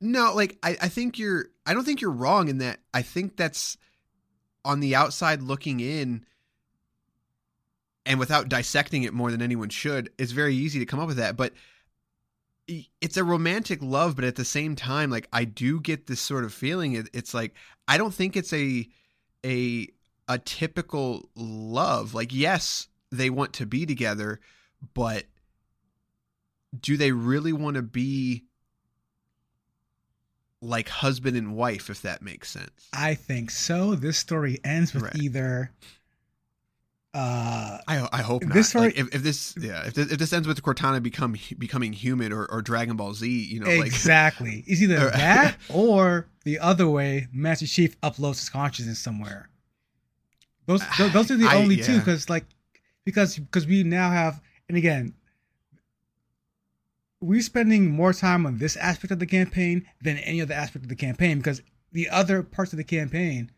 [0.00, 1.46] no, like I, I think you're.
[1.66, 2.80] I don't think you're wrong in that.
[2.94, 3.76] I think that's
[4.64, 6.24] on the outside looking in,
[8.06, 11.16] and without dissecting it more than anyone should, it's very easy to come up with
[11.16, 11.36] that.
[11.36, 11.52] But
[13.00, 16.44] it's a romantic love, but at the same time, like I do get this sort
[16.44, 16.92] of feeling.
[16.92, 17.54] It, it's like
[17.88, 18.86] I don't think it's a
[19.44, 19.88] a
[20.28, 22.14] a typical love.
[22.14, 24.38] Like yes, they want to be together,
[24.94, 25.24] but
[26.78, 28.44] do they really want to be
[30.60, 32.88] like husband and wife, if that makes sense.
[32.92, 33.94] I think so.
[33.94, 35.16] This story ends with Right.
[35.16, 35.70] either.
[37.14, 38.52] Uh, I I hope not.
[38.54, 41.36] This story- Like, if, if this yeah if this, if this ends with Cortana become
[41.58, 44.62] becoming human or, or Dragon Ball Z, you know, like exactly.
[44.66, 47.28] It's either Or- that or the other way.
[47.32, 49.48] Master Chief uploads his consciousness somewhere.
[50.66, 52.44] Those those, those are the I- only two because like
[53.04, 55.14] because because we now have and again
[57.20, 60.88] we're spending more time on this aspect of the campaign than any other aspect of
[60.88, 63.50] the campaign because the other parts of the campaign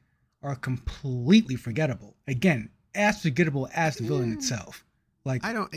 [0.43, 2.17] are completely forgettable.
[2.27, 4.85] Again, as forgettable as the villain itself.
[5.25, 5.73] Like I don't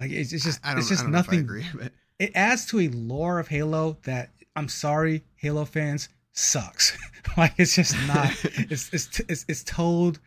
[0.00, 1.64] like it's, it's just I don't, it's just I don't know if I nothing agree,
[1.74, 6.98] but it adds to a lore of Halo that I'm sorry, Halo fans sucks.
[7.36, 8.30] like it's just not.
[8.44, 10.18] it's it's it's, it's told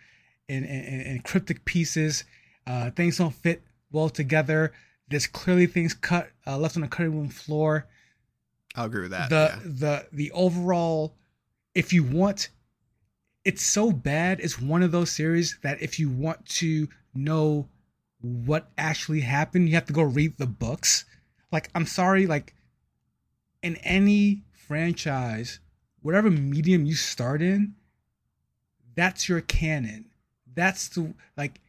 [0.48, 2.24] in, in in cryptic pieces.
[2.66, 4.72] Uh, things don't fit well together.
[5.12, 7.88] There's clearly things cut uh, left on the cutting room floor.
[8.76, 9.30] I'll agree with that.
[9.30, 9.60] the yeah.
[9.64, 11.16] the the overall,
[11.76, 12.50] if you want,
[13.44, 14.40] it's so bad.
[14.40, 17.68] It's one of those series that if you want to know
[18.22, 21.06] what actually happened, you have to go read the books.
[21.52, 22.56] Like I'm sorry, like
[23.62, 25.60] in any franchise,
[26.02, 27.76] whatever medium you start in,
[28.96, 30.06] that's your canon.
[30.54, 31.60] That's the like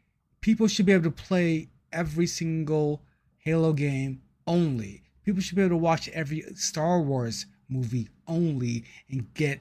[0.41, 3.03] people should be able to play every single
[3.43, 5.03] Halo game only.
[5.25, 9.61] People should be able to watch every Star Wars movie only and get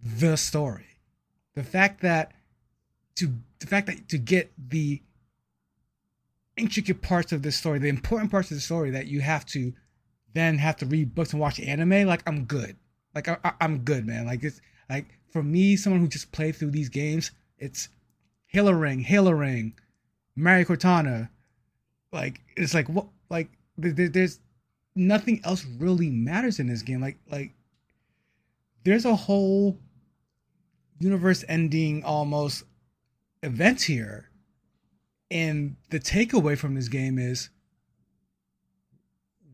[0.00, 0.86] the story.
[1.54, 2.32] The fact that
[3.16, 5.02] to the fact that to get the
[6.56, 9.72] intricate parts of the story, the important parts of the story that you have to
[10.32, 12.76] then have to read books and watch anime, like I'm good.
[13.12, 14.26] Like I, I'm good, man.
[14.26, 17.88] Like it's like for me, someone who just played through these games, it's
[18.46, 19.74] Halo Ring, Halo Ring,
[20.36, 21.30] Mario Cortana.
[22.14, 24.38] Like it's like what like there, there- there's
[24.94, 27.00] nothing else really matters in this game.
[27.00, 27.52] Like like
[28.84, 29.78] there's a whole
[31.00, 32.64] universe ending almost
[33.42, 34.30] event here.
[35.30, 37.50] And the takeaway from this game is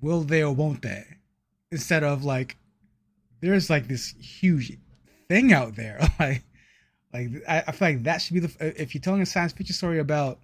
[0.03, 1.05] will they or won't they?
[1.73, 2.57] Instead of like
[3.41, 4.77] there's like this huge
[5.29, 5.99] thing out there.
[6.19, 6.43] Like
[7.13, 9.75] like I, I feel like that should be the if you're telling a science fiction
[9.75, 10.39] story about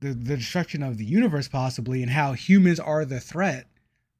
[0.00, 3.66] the, the destruction of the universe possibly and how humans are the threat,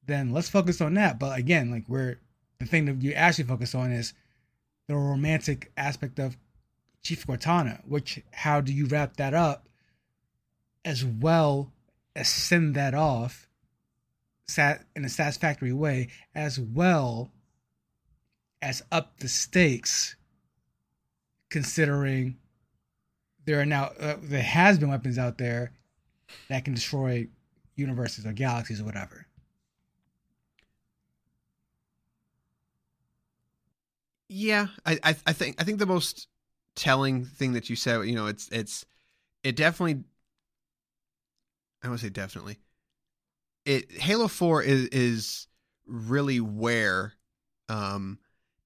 [0.06, 1.18] then let's focus on that.
[1.18, 2.18] But again, like we're
[2.58, 4.14] the thing that you actually focus on is
[4.88, 6.36] the romantic aspect of
[7.02, 9.68] Chief Cortana, which how do you wrap that up
[10.84, 11.72] as well
[12.14, 13.48] as send that off
[14.48, 17.32] sat in a satisfactory way as well
[18.62, 20.16] as up the stakes
[21.50, 22.36] considering
[23.46, 25.72] there are now uh, there has been weapons out there
[26.48, 27.28] that can destroy
[27.76, 29.26] universes or galaxies or whatever
[34.28, 36.28] Yeah, I, I I think I think the most
[36.74, 38.85] telling thing that you said, you know, it's it's
[39.44, 40.04] it definitely
[41.82, 42.59] I would say definitely.
[43.64, 45.46] It Halo 4 is is
[45.87, 47.14] really where
[47.68, 48.18] um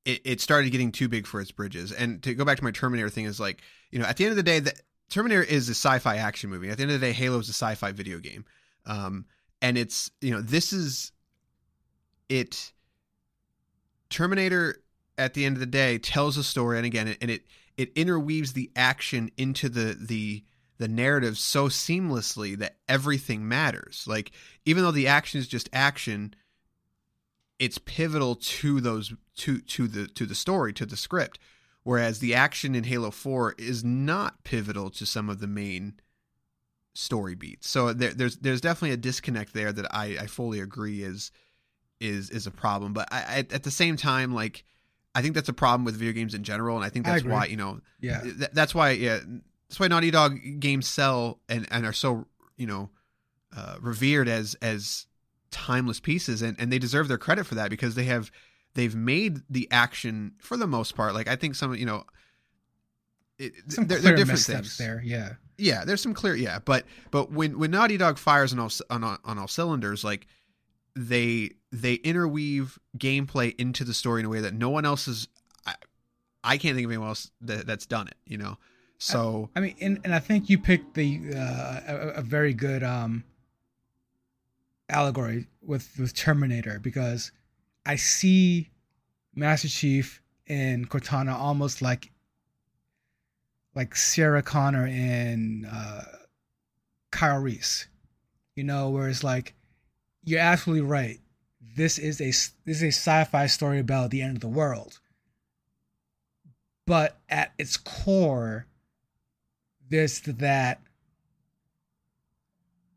[0.05, 1.93] it, it started getting too big for its bridges.
[1.93, 4.31] And to go back to my Terminator thing is like, you know, at the end
[4.31, 4.73] of the day, the
[5.09, 6.71] Terminator is a sci-fi action movie.
[6.71, 8.45] At the end of the day, Halo is a sci-fi video game.
[8.87, 9.27] Um
[9.63, 11.13] and it's, you know, this is
[12.31, 12.73] it
[14.09, 14.77] Terminator
[15.19, 17.43] at the end of the day tells a story and again and it
[17.77, 20.43] it interweaves the action into the the
[20.79, 24.33] the narrative so seamlessly that everything matters like
[24.65, 26.35] even though the action is just action
[27.61, 31.38] it's pivotal to those to to the to the story to the script.
[31.83, 35.94] Whereas the action in Halo 4 is not pivotal to some of the main
[36.94, 37.70] story beats.
[37.70, 41.31] So there, there's there's definitely a disconnect there that I I fully agree is
[42.01, 42.92] is is a problem.
[42.92, 44.64] But I, I at the same time like
[45.14, 47.33] I think that's a problem with video games in general, and I think that's agree.
[47.33, 48.20] why you know yeah.
[48.20, 49.20] th- that's why yeah
[49.68, 52.90] that's why Naughty Dog games sell and and are so you know
[53.55, 55.07] uh, revered as as
[55.51, 58.31] timeless pieces, and and they deserve their credit for that because they have
[58.75, 61.14] they've made the action for the most part.
[61.14, 62.05] Like I think some you know.
[63.39, 64.77] It, some they're, they're different things.
[64.77, 65.33] there yeah.
[65.57, 69.03] Yeah there's some clear yeah but but when when naughty dog fires on all on,
[69.03, 70.27] on all cylinders like
[70.95, 75.27] they they interweave gameplay into the story in a way that no one else is
[75.66, 75.74] i,
[76.45, 78.59] I can't think of anyone else that, that's done it you know?
[79.01, 82.83] So I mean, and, and I think you picked the uh, a, a very good
[82.83, 83.24] um,
[84.91, 87.32] allegory with with Terminator because
[87.86, 88.70] I see
[89.34, 92.11] Master Chief and Cortana almost like
[93.74, 96.03] like Sarah Connor and uh,
[97.11, 97.86] Kyle Reese,
[98.57, 99.55] you know, where it's like
[100.24, 101.20] you're absolutely right.
[101.76, 105.01] this is a this is a sci-fi story about the end of the world.
[106.86, 108.66] But at its core,
[109.88, 110.80] there's that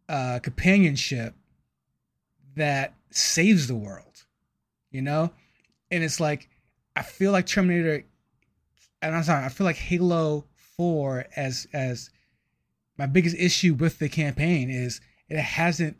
[0.09, 1.35] uh, companionship
[2.55, 4.25] that saves the world,
[4.91, 5.31] you know?
[5.91, 6.49] And it's like,
[6.95, 8.05] I feel like Terminator,
[9.01, 10.45] and I'm sorry, I feel like Halo
[10.77, 12.09] 4 as, as
[12.97, 15.97] my biggest issue with the campaign is it hasn't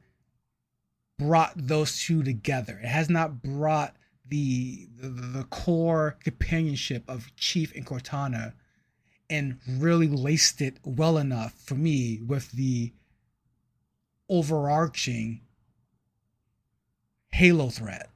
[1.18, 2.80] brought those two together.
[2.84, 3.96] It has not brought
[4.28, 8.54] the, the, the core companionship of Chief and Cortana
[9.30, 12.94] and really laced it well enough for me with the
[14.30, 15.42] overarching
[17.34, 18.10] Halo threat.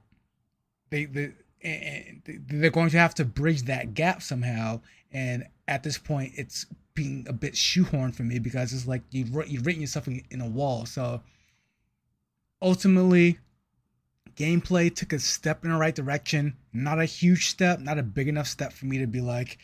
[0.92, 1.32] They, they
[1.64, 4.82] they're going to have to bridge that gap somehow.
[5.12, 9.30] And at this point, it's being a bit shoehorned for me because it's like you've
[9.48, 10.86] you've written yourself in a wall.
[10.86, 11.22] So
[12.62, 13.40] ultimately,
[14.36, 16.56] gameplay took a step in the right direction.
[16.72, 19.58] Not a huge step, not a big enough step for me to be like,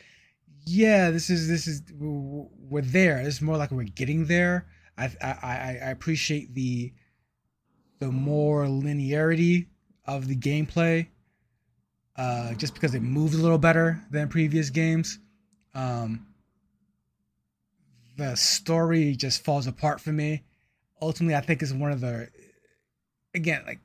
[0.65, 3.19] yeah, this is this is we're there.
[3.19, 4.65] It's more like we're getting there.
[4.97, 6.91] I I I appreciate the
[8.03, 9.67] the more linearity
[10.05, 11.07] of the gameplay,
[12.17, 15.19] uh, just because it moves a little better than previous games.
[15.73, 16.27] Um,
[18.17, 20.43] the story just falls apart for me.
[21.01, 22.27] Ultimately, I think is one of the
[23.33, 23.79] again like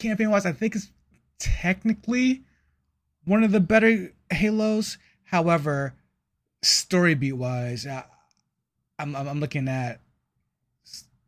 [0.00, 0.90] campaign wise, I think it's
[1.38, 2.42] technically
[3.24, 5.94] one of the better Halos However,
[6.62, 8.04] story beat wise, I,
[8.98, 10.00] I'm, I'm looking at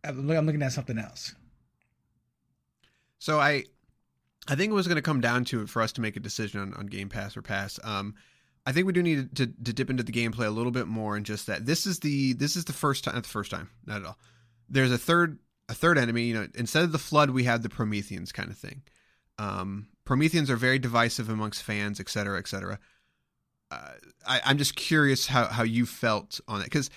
[0.04, 1.34] I'm looking at something else.
[3.18, 3.64] So I
[4.48, 6.20] I think it was going to come down to it for us to make a
[6.20, 7.80] decision on, on Game Pass or Pass.
[7.82, 8.14] Um,
[8.64, 11.16] I think we do need to, to dip into the gameplay a little bit more
[11.16, 13.70] and just that this is the this is the first time not the first time
[13.86, 14.18] not at all.
[14.68, 15.38] There's a third
[15.68, 16.24] a third enemy.
[16.24, 18.82] You know, instead of the flood, we have the Prometheans kind of thing.
[19.38, 22.78] Um, Prometheans are very divisive amongst fans, et cetera, et cetera
[23.70, 23.92] uh,
[24.26, 26.90] I, I'm just curious how, how you felt on it because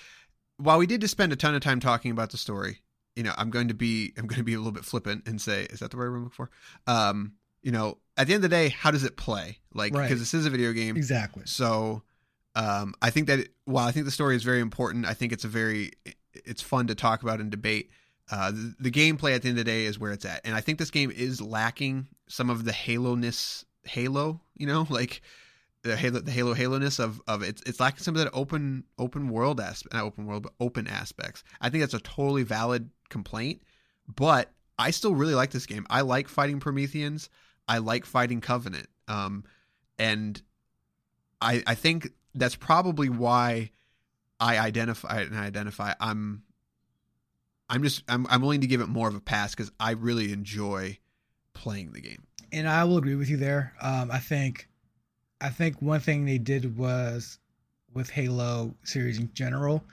[0.56, 2.82] while we did just spend a ton of time talking about the story,
[3.20, 5.38] you know, I'm going to be I'm going to be a little bit flippant and
[5.38, 6.50] say, is that the right word I'm looking for?
[6.86, 9.58] Um, you know, at the end of the day, how does it play?
[9.74, 10.18] Like, because right.
[10.18, 11.42] this is a video game, exactly.
[11.44, 12.02] So,
[12.54, 15.34] um, I think that it, while I think the story is very important, I think
[15.34, 15.90] it's a very
[16.32, 17.90] it's fun to talk about and debate.
[18.32, 20.54] Uh, the, the gameplay at the end of the day is where it's at, and
[20.54, 24.40] I think this game is lacking some of the Halo ness, Halo.
[24.56, 25.20] You know, like
[25.82, 28.84] the Halo, the Halo Halo ness of of it's it's lacking some of that open
[28.96, 31.44] open world aspect, not open world, but open aspects.
[31.60, 33.62] I think that's a totally valid complaint,
[34.08, 35.86] but I still really like this game.
[35.90, 37.28] I like fighting Prometheans.
[37.68, 38.88] I like fighting Covenant.
[39.08, 39.44] Um,
[39.98, 40.40] and
[41.40, 43.70] I I think that's probably why
[44.38, 46.42] I identify and I identify I'm
[47.68, 50.32] I'm just I'm I'm willing to give it more of a pass because I really
[50.32, 50.98] enjoy
[51.52, 52.24] playing the game.
[52.52, 53.74] And I will agree with you there.
[53.80, 54.68] Um, I think
[55.40, 57.38] I think one thing they did was
[57.92, 59.84] with Halo series in general.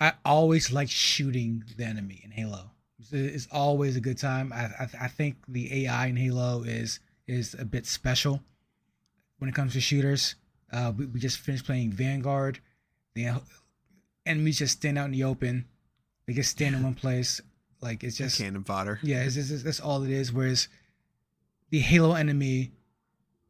[0.00, 2.70] I always like shooting the enemy in Halo.
[3.12, 4.52] It's always a good time.
[4.52, 8.40] I, I, I think the AI in Halo is is a bit special
[9.38, 10.36] when it comes to shooters.
[10.72, 12.60] Uh, we, we just finished playing Vanguard.
[13.14, 13.40] The
[14.26, 15.66] enemies just stand out in the open.
[16.26, 17.40] They just stand in one place.
[17.80, 18.98] Like it's just cannon fodder.
[19.02, 20.32] Yeah, it's, it's, it's, that's all it is.
[20.32, 20.68] Whereas
[21.70, 22.72] the Halo enemy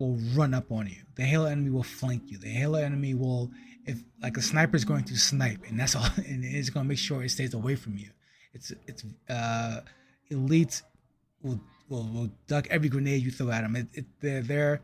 [0.01, 0.97] will run up on you.
[1.15, 2.39] The Halo enemy will flank you.
[2.39, 3.51] The Halo enemy will,
[3.85, 6.89] if like a sniper is going to snipe, and that's all, and it's going to
[6.89, 8.09] make sure it stays away from you.
[8.53, 9.83] It's it's uh,
[10.31, 10.83] elites
[11.43, 13.77] will will, will duck every grenade you throw at them.
[13.77, 14.83] It, it, they're they're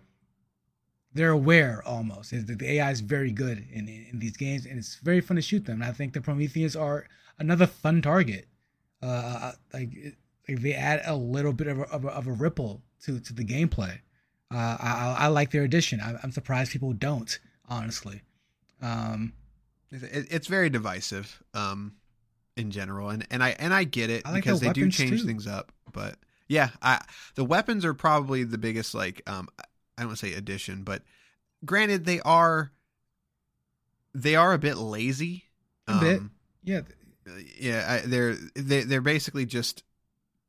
[1.14, 2.30] they're aware almost.
[2.30, 5.42] The AI is very good in, in, in these games, and it's very fun to
[5.42, 5.80] shoot them.
[5.80, 7.06] And I think the Prometheans are
[7.38, 8.46] another fun target.
[9.02, 9.90] Uh, uh like,
[10.46, 13.32] like they add a little bit of a, of a, of a ripple to to
[13.32, 13.98] the gameplay.
[14.52, 16.00] Uh, I, I, like their addition.
[16.00, 17.38] I, am surprised people don't,
[17.68, 18.22] honestly.
[18.80, 19.32] Um,
[19.90, 21.96] it, it's very divisive um,
[22.56, 25.22] in general, and, and I and I get it like because the they do change
[25.22, 25.26] too.
[25.26, 25.72] things up.
[25.92, 26.16] But
[26.48, 27.02] yeah, I,
[27.34, 31.02] the weapons are probably the biggest like um, I don't want to say addition, but
[31.64, 32.70] granted they are
[34.14, 35.44] they are a bit lazy.
[35.88, 36.30] A bit, um,
[36.62, 36.80] yeah,
[37.58, 37.84] yeah.
[37.88, 39.82] I, they're they, they're basically just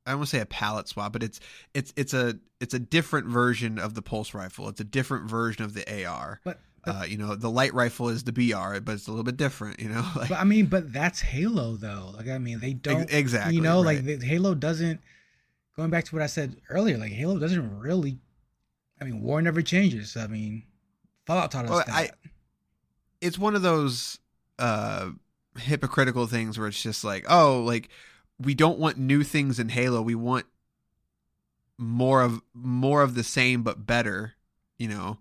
[0.07, 1.39] I don't want to say a palette swap, but it's
[1.73, 4.69] it's it's a it's a different version of the pulse rifle.
[4.69, 6.39] It's a different version of the AR.
[6.43, 9.25] But, but uh, you know, the light rifle is the BR, but it's a little
[9.25, 9.81] bit different.
[9.81, 12.13] You know, like, but I mean, but that's Halo though.
[12.15, 13.55] Like I mean, they don't exactly.
[13.55, 14.03] You know, right.
[14.03, 15.01] like Halo doesn't.
[15.75, 18.19] Going back to what I said earlier, like Halo doesn't really.
[18.99, 20.17] I mean, war never changes.
[20.17, 20.63] I mean,
[21.25, 21.89] Fallout taught us well, that.
[21.89, 22.09] I,
[23.21, 24.19] it's one of those
[24.57, 25.11] uh
[25.57, 27.89] hypocritical things where it's just like, oh, like
[28.39, 30.01] we don't want new things in Halo.
[30.01, 30.45] We want
[31.77, 34.33] more of more of the same but better,
[34.77, 35.17] you know.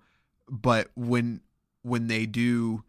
[0.49, 1.41] But when
[1.83, 2.83] when they do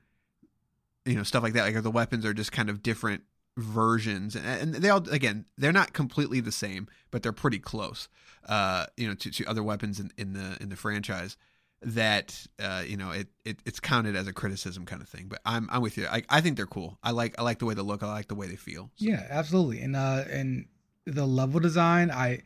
[1.07, 3.23] you know stuff like that like the weapons are just kind of different
[3.55, 8.07] versions and they all again they're not completely the same but they're pretty close
[8.47, 11.37] uh you know to, to other weapons in, in the in the franchise
[11.81, 15.39] that uh you know it, it it's counted as a criticism kind of thing but
[15.45, 16.07] i'm i'm with you.
[16.07, 16.97] I, I think they're cool.
[17.03, 18.01] I like i like the way they look.
[18.01, 18.89] I like the way they feel.
[18.95, 19.05] So.
[19.05, 19.81] yeah absolutely.
[19.81, 20.65] And uh and
[21.05, 22.41] the level design i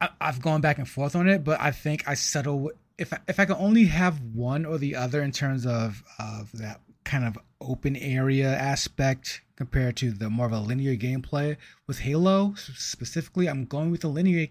[0.00, 3.18] I, have gone back and forth on it, but I think I settle if I,
[3.26, 7.24] if I can only have one or the other in terms of of that kind
[7.24, 11.56] of open area aspect compared to the more of a linear gameplay
[11.86, 14.48] with Halo specifically, I'm going with the linear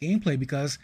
[0.00, 0.78] gameplay because,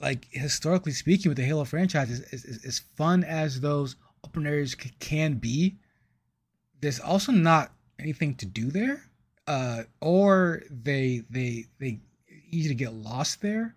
[0.00, 4.92] like historically speaking, with the Halo franchise, as, as fun as those open areas c-
[5.00, 5.76] can be,
[6.80, 9.02] there's also not anything to do there,
[9.46, 12.00] uh, or they they they
[12.50, 13.74] easy to get lost there.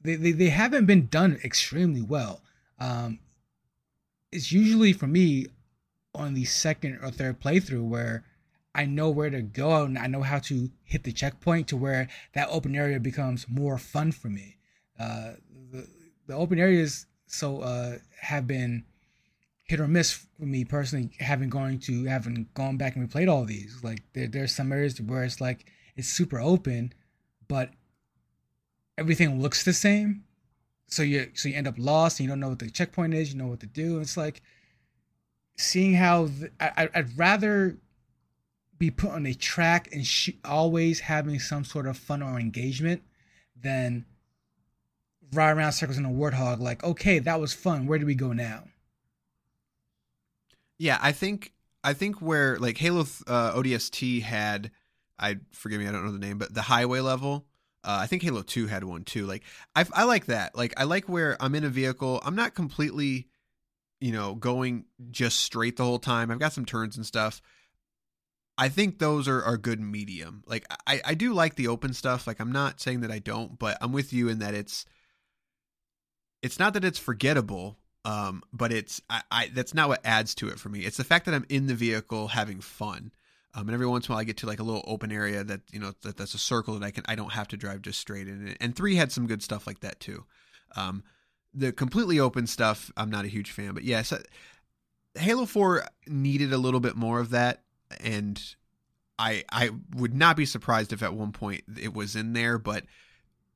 [0.00, 2.42] They, they, they haven't been done extremely well.
[2.78, 3.20] Um,
[4.30, 5.46] it's usually for me
[6.14, 8.24] on the second or third playthrough where
[8.74, 12.08] I know where to go and I know how to hit the checkpoint to where
[12.34, 14.56] that open area becomes more fun for me.
[14.98, 15.32] Uh,
[15.72, 15.86] the,
[16.26, 18.84] the open areas so uh, have been
[19.64, 23.44] hit or miss for me personally, having going to having gone back and replayed all
[23.44, 23.80] these.
[23.82, 25.66] Like there, there's some areas where it's like
[25.96, 26.92] it's super open,
[27.48, 27.70] but
[28.96, 30.24] everything looks the same.
[30.86, 33.32] So you so you end up lost and you don't know what the checkpoint is.
[33.32, 34.00] You know what to do.
[34.00, 34.42] It's like
[35.56, 37.78] seeing how the, I, I'd rather
[38.78, 43.02] be put on a track and sh- always having some sort of fun or engagement
[43.60, 44.04] than
[45.36, 46.60] ride around circles in a warthog.
[46.60, 47.86] Like, okay, that was fun.
[47.86, 48.64] Where do we go now?
[50.78, 54.70] Yeah, I think I think where like Halo uh, ODST had,
[55.18, 57.46] I forgive me, I don't know the name, but the highway level
[57.84, 59.26] uh, I think Halo 2 had one too.
[59.26, 59.42] Like
[59.76, 60.56] I I like that.
[60.56, 62.20] Like I like where I'm in a vehicle.
[62.24, 63.28] I'm not completely
[64.00, 66.30] you know going just straight the whole time.
[66.30, 67.42] I've got some turns and stuff.
[68.56, 70.44] I think those are, are good medium.
[70.46, 72.26] Like I, I do like the open stuff.
[72.26, 74.86] Like I'm not saying that I don't, but I'm with you in that it's
[76.44, 80.48] it's not that it's forgettable, um, but it's I, I that's not what adds to
[80.48, 80.80] it for me.
[80.80, 83.12] It's the fact that I'm in the vehicle having fun.
[83.54, 85.42] Um, and every once in a while, I get to like a little open area
[85.42, 87.80] that you know that that's a circle that I can I don't have to drive
[87.80, 88.54] just straight in.
[88.60, 90.24] And three had some good stuff like that too.
[90.76, 91.02] Um,
[91.54, 94.12] the completely open stuff, I'm not a huge fan, but yes,
[95.14, 97.62] Halo Four needed a little bit more of that,
[98.00, 98.42] and
[99.18, 102.84] I I would not be surprised if at one point it was in there, but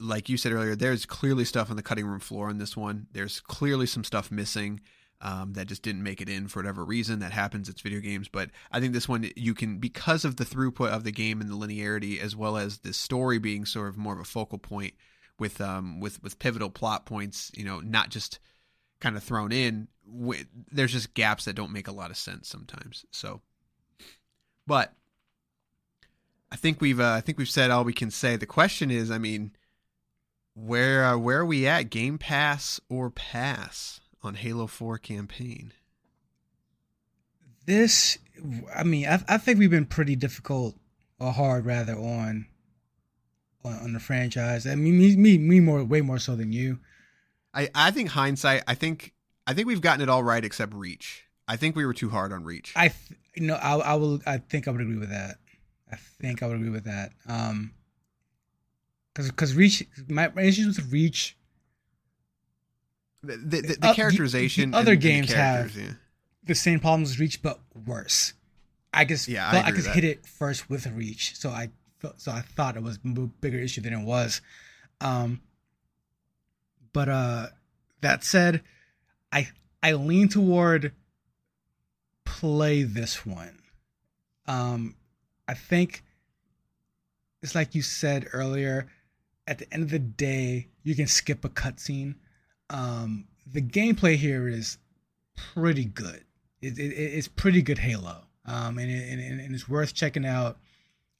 [0.01, 3.07] like you said earlier, there's clearly stuff on the cutting room floor in this one.
[3.13, 4.81] There's clearly some stuff missing
[5.21, 7.19] um, that just didn't make it in for whatever reason.
[7.19, 7.69] That happens.
[7.69, 11.05] It's video games, but I think this one you can because of the throughput of
[11.05, 14.21] the game and the linearity, as well as the story being sort of more of
[14.21, 14.95] a focal point
[15.39, 17.51] with um with with pivotal plot points.
[17.57, 18.39] You know, not just
[19.01, 19.89] kind of thrown in.
[20.71, 23.05] There's just gaps that don't make a lot of sense sometimes.
[23.11, 23.41] So,
[24.67, 24.95] but
[26.53, 28.37] I think we've uh, I think we've said all we can say.
[28.37, 29.53] The question is, I mean,
[30.67, 31.91] where uh, where are we at?
[31.91, 34.01] Game Pass or pass?
[34.23, 35.73] on Halo 4 campaign?
[37.67, 38.19] This,
[38.75, 40.77] I mean, I, I think we've been pretty difficult
[41.19, 42.47] or hard rather on
[43.65, 44.67] on, on the franchise.
[44.67, 46.79] I mean, me, me, me more, way more so than you.
[47.53, 48.63] I, I think hindsight.
[48.69, 49.13] I think,
[49.47, 51.25] I think we've gotten it all right except Reach.
[51.49, 52.73] I think we were too hard on Reach.
[52.77, 52.93] I,
[53.35, 54.21] you know, I, I will.
[54.27, 55.39] I think I would agree with that.
[55.91, 57.13] I think I would agree with that.
[57.27, 57.73] Um,
[59.19, 61.37] because because Reach, my, my issues with Reach
[63.23, 64.71] the the, the, the uh, characterization.
[64.71, 65.93] The, other games have yeah.
[66.45, 68.35] the same problems as Reach, but worse.
[68.95, 71.71] I guess yeah, I, I just hit it first with Reach, so I
[72.17, 74.41] so I thought it was a bigger issue than it was.
[75.01, 75.41] Um,
[76.93, 77.47] but uh,
[78.01, 78.63] that said,
[79.33, 79.49] I
[79.83, 80.93] I lean toward
[82.25, 83.59] play this one.
[84.47, 84.95] Um,
[85.47, 86.05] I think
[87.43, 88.87] it's like you said earlier.
[89.49, 92.15] At the end of the day, you can skip a cutscene
[92.71, 94.79] um, the gameplay here is
[95.55, 96.25] pretty good.
[96.61, 100.59] It, it, it's pretty good Halo, um, and, it, and, and it's worth checking out.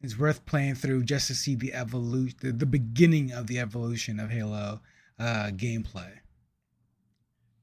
[0.01, 4.21] It's worth playing through just to see the evolution, the, the beginning of the evolution
[4.21, 4.81] of Halo
[5.19, 6.11] uh, gameplay.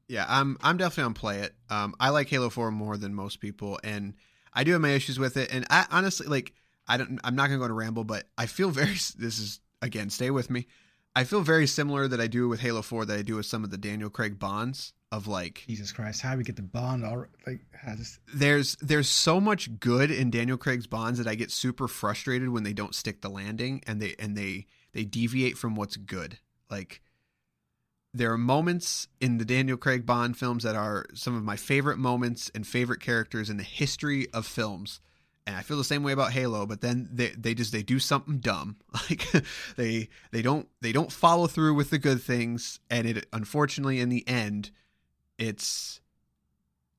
[0.08, 1.56] Yeah, I'm I'm definitely on play it.
[1.70, 4.14] Um, I like Halo Four more than most people, and
[4.54, 5.54] I do have my issues with it.
[5.54, 6.54] And I honestly like
[6.88, 7.20] I don't.
[7.24, 8.94] I'm not gonna go to ramble, but I feel very.
[8.94, 10.68] This is again, stay with me.
[11.16, 13.64] I feel very similar that I do with Halo 4 that I do with some
[13.64, 17.06] of the Daniel Craig bonds of like Jesus Christ, how do we get the bond
[17.06, 17.62] all like
[17.96, 18.20] just...
[18.34, 22.64] there's there's so much good in Daniel Craig's bonds that I get super frustrated when
[22.64, 26.40] they don't stick the landing and they and they they deviate from what's good.
[26.70, 27.02] Like
[28.14, 31.98] there are moments in the Daniel Craig Bond films that are some of my favorite
[31.98, 35.00] moments and favorite characters in the history of films.
[35.48, 38.00] And I feel the same way about Halo, but then they, they just they do
[38.00, 38.78] something dumb.
[39.10, 39.28] Like
[39.76, 44.10] they they don't they don't follow through with the good things and it unfortunately in
[44.10, 44.72] the end
[45.38, 46.02] it's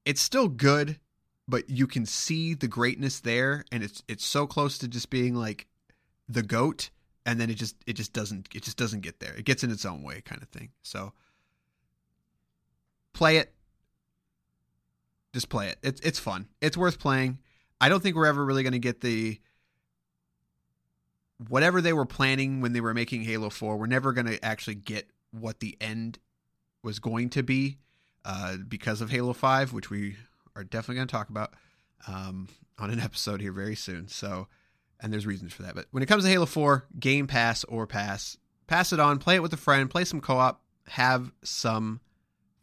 [0.05, 1.01] it's still good,
[1.49, 5.34] but you can see the greatness there and it's it's so close to just being
[5.34, 5.66] like
[6.28, 6.90] the goat
[7.24, 9.34] and then it just it just doesn't it just doesn't get there.
[9.34, 10.70] It gets in its own way kind of thing.
[10.82, 11.12] So
[13.12, 13.53] play it.
[15.34, 15.78] Just play it.
[15.82, 16.47] It's it's fun.
[16.61, 17.38] It's worth playing.
[17.80, 19.40] I don't think we're ever really going to get the
[21.48, 23.76] whatever they were planning when they were making Halo 4.
[23.76, 26.18] We're never going to actually get what the end
[26.82, 27.78] was going to be
[28.24, 30.16] uh, because of Halo 5, which we
[30.54, 31.54] are definitely going to talk about
[32.08, 32.48] um,
[32.78, 34.08] on an episode here very soon.
[34.08, 34.48] So
[35.00, 35.74] and there's reasons for that.
[35.74, 39.36] But when it comes to Halo 4, Game Pass or Pass, pass it on, play
[39.36, 42.00] it with a friend, play some co op, have some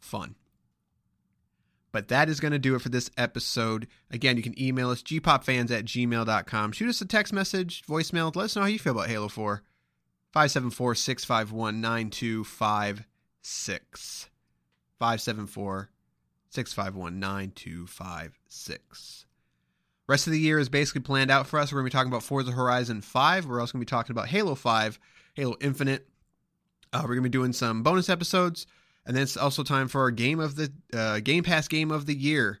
[0.00, 0.34] fun.
[1.94, 3.86] But that is going to do it for this episode.
[4.10, 6.72] Again, you can email us, gpopfans at gmail.com.
[6.72, 8.34] Shoot us a text message, voicemail.
[8.34, 9.62] Let us know how you feel about Halo 4.
[10.32, 14.28] 574 651 9256.
[14.98, 15.90] 574
[16.50, 19.26] 651 9256.
[20.08, 21.70] Rest of the year is basically planned out for us.
[21.70, 23.46] We're going to be talking about Forza Horizon 5.
[23.46, 24.98] We're also going to be talking about Halo 5,
[25.34, 26.08] Halo Infinite.
[26.92, 28.66] Uh, we're going to be doing some bonus episodes.
[29.06, 32.06] And then it's also time for our game of the uh, Game Pass game of
[32.06, 32.60] the year,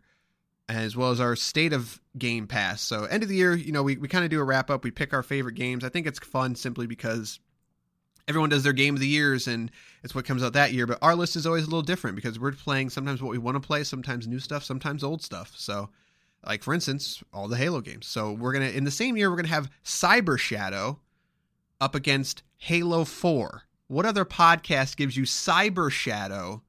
[0.68, 2.82] as well as our state of Game Pass.
[2.82, 4.84] So end of the year, you know, we, we kind of do a wrap up.
[4.84, 5.84] We pick our favorite games.
[5.84, 7.40] I think it's fun simply because
[8.28, 9.70] everyone does their game of the years and
[10.02, 10.86] it's what comes out that year.
[10.86, 13.54] But our list is always a little different because we're playing sometimes what we want
[13.56, 15.52] to play, sometimes new stuff, sometimes old stuff.
[15.56, 15.88] So
[16.46, 18.06] like for instance, all the Halo games.
[18.06, 21.00] So we're gonna in the same year we're gonna have Cyber Shadow
[21.80, 23.62] up against Halo 4.
[23.94, 26.64] What other podcast gives you Cyber Shadow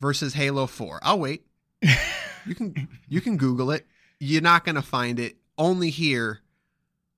[0.00, 1.00] versus Halo 4?
[1.02, 1.44] I'll wait.
[1.82, 3.86] you can you can Google it.
[4.20, 6.40] You're not gonna find it only here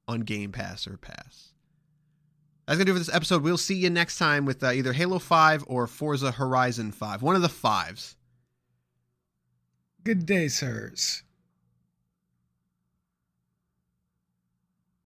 [0.08, 1.52] on Game Pass or Pass.
[2.66, 3.44] That's gonna do for this episode.
[3.44, 7.22] We'll see you next time with uh, either Halo 5 or Forza Horizon 5.
[7.22, 8.16] One of the fives.
[10.02, 11.22] Good day, sirs.